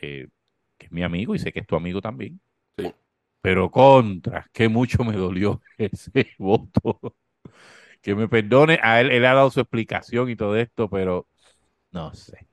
[0.00, 0.28] eh,
[0.76, 2.40] que es mi amigo y sé que es tu amigo también.
[2.76, 2.92] Sí.
[3.40, 7.14] Pero contra, que mucho me dolió ese voto.
[8.00, 11.26] Que me perdone, a él, él ha dado su explicación y todo esto, pero
[11.90, 12.46] no sé.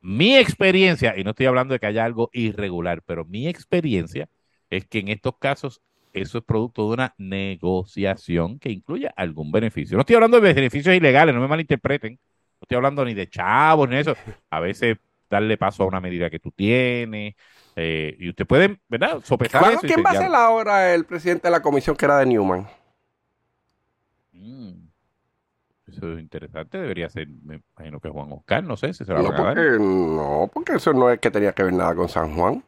[0.00, 4.28] Mi experiencia, y no estoy hablando de que haya algo irregular, pero mi experiencia
[4.70, 5.82] es que en estos casos
[6.22, 9.96] eso es producto de una negociación que incluye algún beneficio.
[9.96, 12.12] No estoy hablando de beneficios ilegales, no me malinterpreten.
[12.14, 14.14] No estoy hablando ni de chavos ni de eso.
[14.50, 14.96] A veces
[15.30, 17.34] darle paso a una medida que tú tienes.
[17.78, 19.20] eh, y usted puede, ¿verdad?
[19.22, 19.86] Sopesar ¿Cuándo- eso.
[19.86, 22.66] ¿Quién va a ser ahora el presidente de la comisión que era de Newman?
[24.32, 24.86] Mm,
[25.86, 29.20] Eso es interesante, debería ser, me imagino que Juan Oscar, no sé si se la
[29.22, 29.54] No a dar.
[29.54, 32.64] porque, no, porque eso no es que tenía que ver nada con San Juan.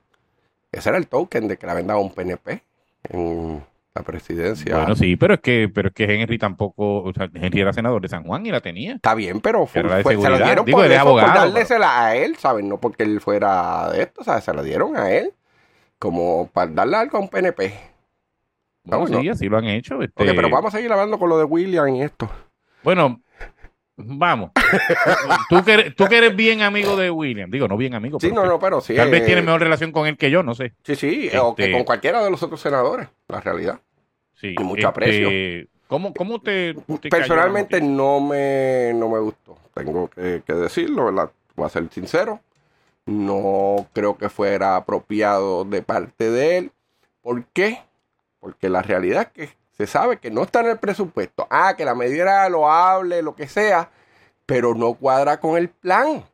[0.70, 2.62] Ese era el token de que habían dado un PNP
[3.10, 3.62] en
[3.94, 4.76] la presidencia.
[4.76, 8.00] Bueno, sí, pero es que, pero es que Henry tampoco, o sea, Henry era senador
[8.00, 8.94] de San Juan y la tenía.
[8.94, 12.04] Está bien, pero fue, de fue- se lo dieron Digo, por, eso, por abogado, dársela
[12.06, 12.68] a él, ¿saben?
[12.68, 14.44] No porque él fuera de esto, ¿sabes?
[14.44, 15.32] Se la dieron a él
[15.98, 17.72] como para darle algo a un PNP.
[18.84, 19.20] Bueno, bueno.
[19.20, 20.00] sí, así lo han hecho.
[20.02, 22.30] este, pero vamos a seguir hablando con lo de William y esto.
[22.82, 23.20] Bueno,
[23.98, 24.52] vamos.
[25.50, 28.28] tú, que eres, tú que eres bien amigo de William, digo, no bien amigo, Sí,
[28.28, 28.94] pero no, no, pero sí.
[28.94, 30.72] tal vez eh, tiene mejor relación con él que yo, no sé.
[30.84, 33.80] Sí, sí, o que Este- con cualquiera de los otros senadores, la realidad.
[34.34, 35.28] Sí, Y mucho aprecio.
[35.88, 36.74] ¿Cómo, cómo te,
[37.10, 41.30] Personalmente no me, no me gustó, tengo que, que decirlo, ¿verdad?
[41.56, 42.40] Voy a ser sincero.
[43.06, 46.72] No creo que fuera apropiado de parte de él.
[47.22, 47.80] ¿Por qué?
[48.38, 51.46] Porque la realidad es que se sabe que no está en el presupuesto.
[51.50, 53.90] Ah, que la medida era loable, lo que sea,
[54.44, 56.24] pero no cuadra con el plan.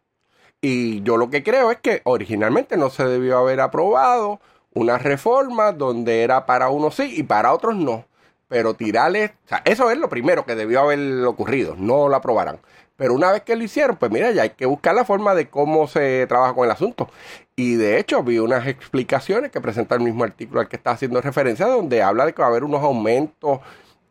[0.63, 4.41] Y yo lo que creo es que originalmente no se debió haber aprobado
[4.73, 8.07] una reforma donde era para unos sí y para otros no.
[8.49, 12.61] Pero tirarle, o sea, eso es lo primero que debió haber ocurrido, no lo aprobaran.
[12.97, 15.49] Pero una vez que lo hicieron, pues mira, ya hay que buscar la forma de
[15.49, 17.09] cómo se trabaja con el asunto.
[17.57, 21.21] Y de hecho vi unas explicaciones que presenta el mismo artículo al que está haciendo
[21.21, 23.59] referencia, donde habla de que va a haber unos aumentos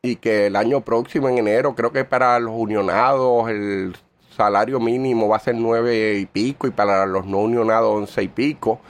[0.01, 3.95] y que el año próximo, en enero, creo que para los unionados el
[4.35, 8.27] salario mínimo va a ser nueve y pico y para los no unionados once y
[8.27, 8.81] pico.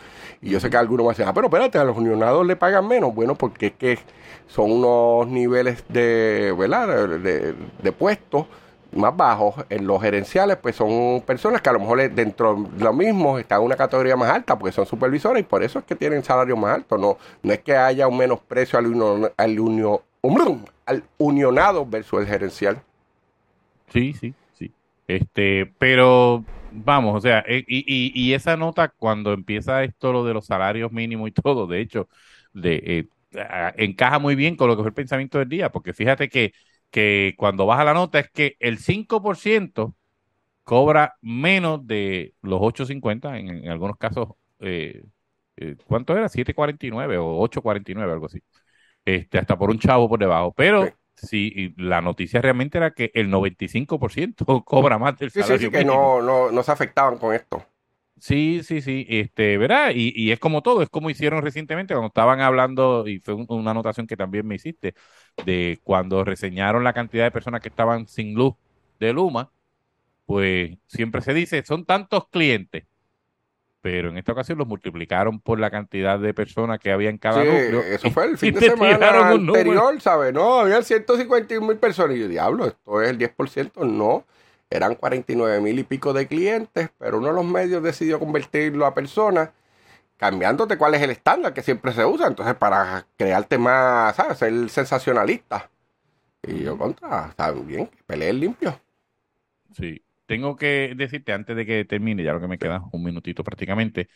[0.42, 2.56] Y yo sé que algunos van a decir, ah, pero espérate, a los unionados le
[2.56, 3.14] pagan menos.
[3.14, 4.00] Bueno, porque es que
[4.48, 6.88] son unos niveles de, ¿verdad?
[6.88, 8.48] de, de- de puestos
[8.96, 9.56] más bajos.
[9.70, 13.60] En los gerenciales, pues son personas que a lo mejor dentro de lo mismo están
[13.60, 16.58] en una categoría más alta porque son supervisores y por eso es que tienen salarios
[16.58, 17.00] más altos.
[17.00, 20.02] No, no es que haya un menosprecio al, unio- al, unio-
[20.86, 22.82] al unionado versus el gerencial.
[23.88, 24.76] Sí, sí, sí.
[25.08, 30.24] Este, pero vamos, o sea, eh, y, y, y esa nota cuando empieza esto lo
[30.26, 32.10] de los salarios mínimos y todo, de hecho,
[32.54, 33.08] de eh,
[33.78, 36.54] encaja muy bien con lo que fue el pensamiento del día, porque fíjate que,
[36.94, 39.96] que cuando baja la nota es que el 5%
[40.64, 44.30] cobra menos de los 8.50, en, en algunos casos
[44.60, 45.04] eh,
[45.58, 46.30] eh, ¿cuánto era?
[46.30, 48.42] 7.49 o 8.49, algo así.
[49.04, 50.54] Este, hasta por un chavo por debajo.
[50.56, 55.72] Pero sí, la noticia realmente era que el 95% cobra más del salario sí, sí,
[55.72, 57.66] que no, no, no se afectaban con esto.
[58.20, 59.92] Sí, sí, sí, este, ¿verdad?
[59.94, 63.72] Y, y, es como todo, es como hicieron recientemente cuando estaban hablando, y fue una
[63.72, 64.96] anotación que también me hiciste,
[65.46, 68.54] de cuando reseñaron la cantidad de personas que estaban sin luz
[69.00, 69.52] de Luma,
[70.26, 72.86] pues siempre se dice, son tantos clientes,
[73.84, 77.42] pero en esta ocasión los multiplicaron por la cantidad de personas que había en cada
[77.42, 77.82] sí, núcleo.
[77.82, 80.34] Eso fue el fin de semana anterior, ¿sabes?
[80.34, 82.16] No, había 151 mil personas.
[82.16, 83.86] Y yo, diablo, esto es el 10%.
[83.86, 84.26] No,
[84.76, 88.94] eran 49 mil y pico de clientes, pero uno de los medios decidió convertirlo a
[88.94, 89.50] personas,
[90.18, 92.28] cambiándote cuál es el estándar que siempre se usa.
[92.28, 94.38] Entonces, para crearte más, ¿sabes?
[94.38, 95.70] Ser sensacionalista.
[96.44, 98.80] Y yo contra, está bien, que limpio.
[99.78, 103.44] Sí tengo que decirte antes de que termine, ya lo que me queda un minutito
[103.44, 104.10] prácticamente,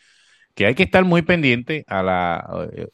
[0.54, 2.88] que hay que estar muy pendiente a la eh,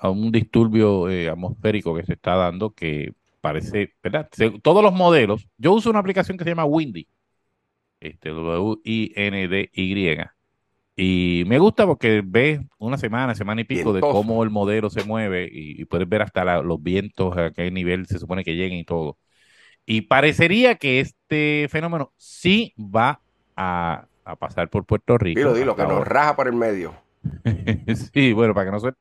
[0.00, 3.14] a un disturbio eh, atmosférico que se está dando que
[3.46, 4.28] parece, ¿verdad?
[4.62, 7.06] todos los modelos, yo uso una aplicación que se llama Windy,
[8.00, 10.18] este W-I-N-D-Y,
[10.98, 15.04] y me gusta porque ves una semana, semana y pico de cómo el modelo se
[15.04, 18.84] mueve y, puedes ver hasta los vientos, a qué nivel se supone que lleguen y
[18.84, 19.18] todo.
[19.84, 23.20] Y parecería que este fenómeno sí va
[23.54, 24.06] a,
[24.40, 25.38] pasar por Puerto Rico.
[25.38, 26.94] Dilo, dilo, que nos raja por el medio.
[28.12, 28.96] sí, bueno, para que no suene.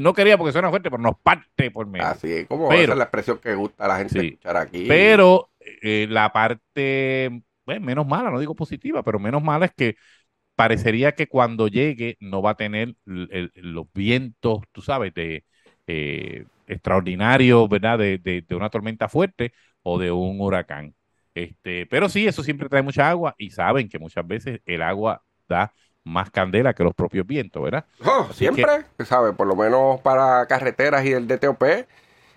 [0.00, 2.06] No quería porque suena fuerte, pero nos parte por medio.
[2.06, 4.84] Así es, como esa es la expresión que gusta a la gente escuchar aquí.
[4.88, 5.50] Pero
[5.82, 9.96] eh, la parte, bueno, menos mala, no digo positiva, pero menos mala es que
[10.54, 15.44] parecería que cuando llegue no va a tener los vientos, tú sabes, de
[15.86, 17.98] eh, extraordinarios, ¿verdad?
[17.98, 20.94] De, de, de, una tormenta fuerte, o de un huracán.
[21.34, 25.22] Este, pero sí, eso siempre trae mucha agua y saben que muchas veces el agua
[25.48, 25.72] da
[26.06, 27.84] más candela que los propios vientos, ¿verdad?
[28.04, 31.62] Oh, siempre, que, sabe, por lo menos para carreteras y el DTOP,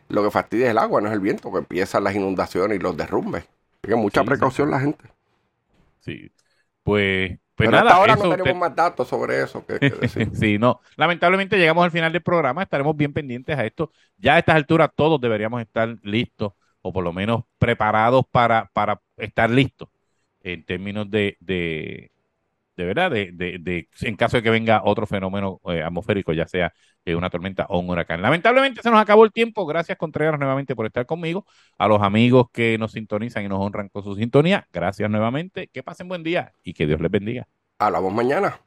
[0.09, 2.81] lo que fastidia es el agua, no es el viento, que empiezan las inundaciones y
[2.81, 3.43] los derrumbes.
[3.43, 5.05] Así que mucha precaución la gente.
[5.99, 6.31] Sí,
[6.83, 9.65] pues pues Pero hasta ahora no tenemos más datos sobre eso.
[9.65, 10.79] Que, sí, no.
[10.95, 13.91] Lamentablemente llegamos al final del programa, estaremos bien pendientes a esto.
[14.17, 19.01] Ya a estas alturas todos deberíamos estar listos o por lo menos preparados para, para
[19.17, 19.89] estar listos
[20.39, 22.11] en términos de, de,
[22.79, 26.71] de verdad, de, de, en caso de que venga otro fenómeno eh, atmosférico, ya sea
[27.03, 28.21] eh, una tormenta o un huracán.
[28.21, 29.65] Lamentablemente se nos acabó el tiempo.
[29.65, 31.45] Gracias, Contreras, nuevamente por estar conmigo.
[31.77, 35.67] A los amigos que nos sintonizan y nos honran con su sintonía, gracias nuevamente.
[35.73, 37.49] Que pasen buen día y que Dios les bendiga.
[37.79, 38.61] Hablamos mañana.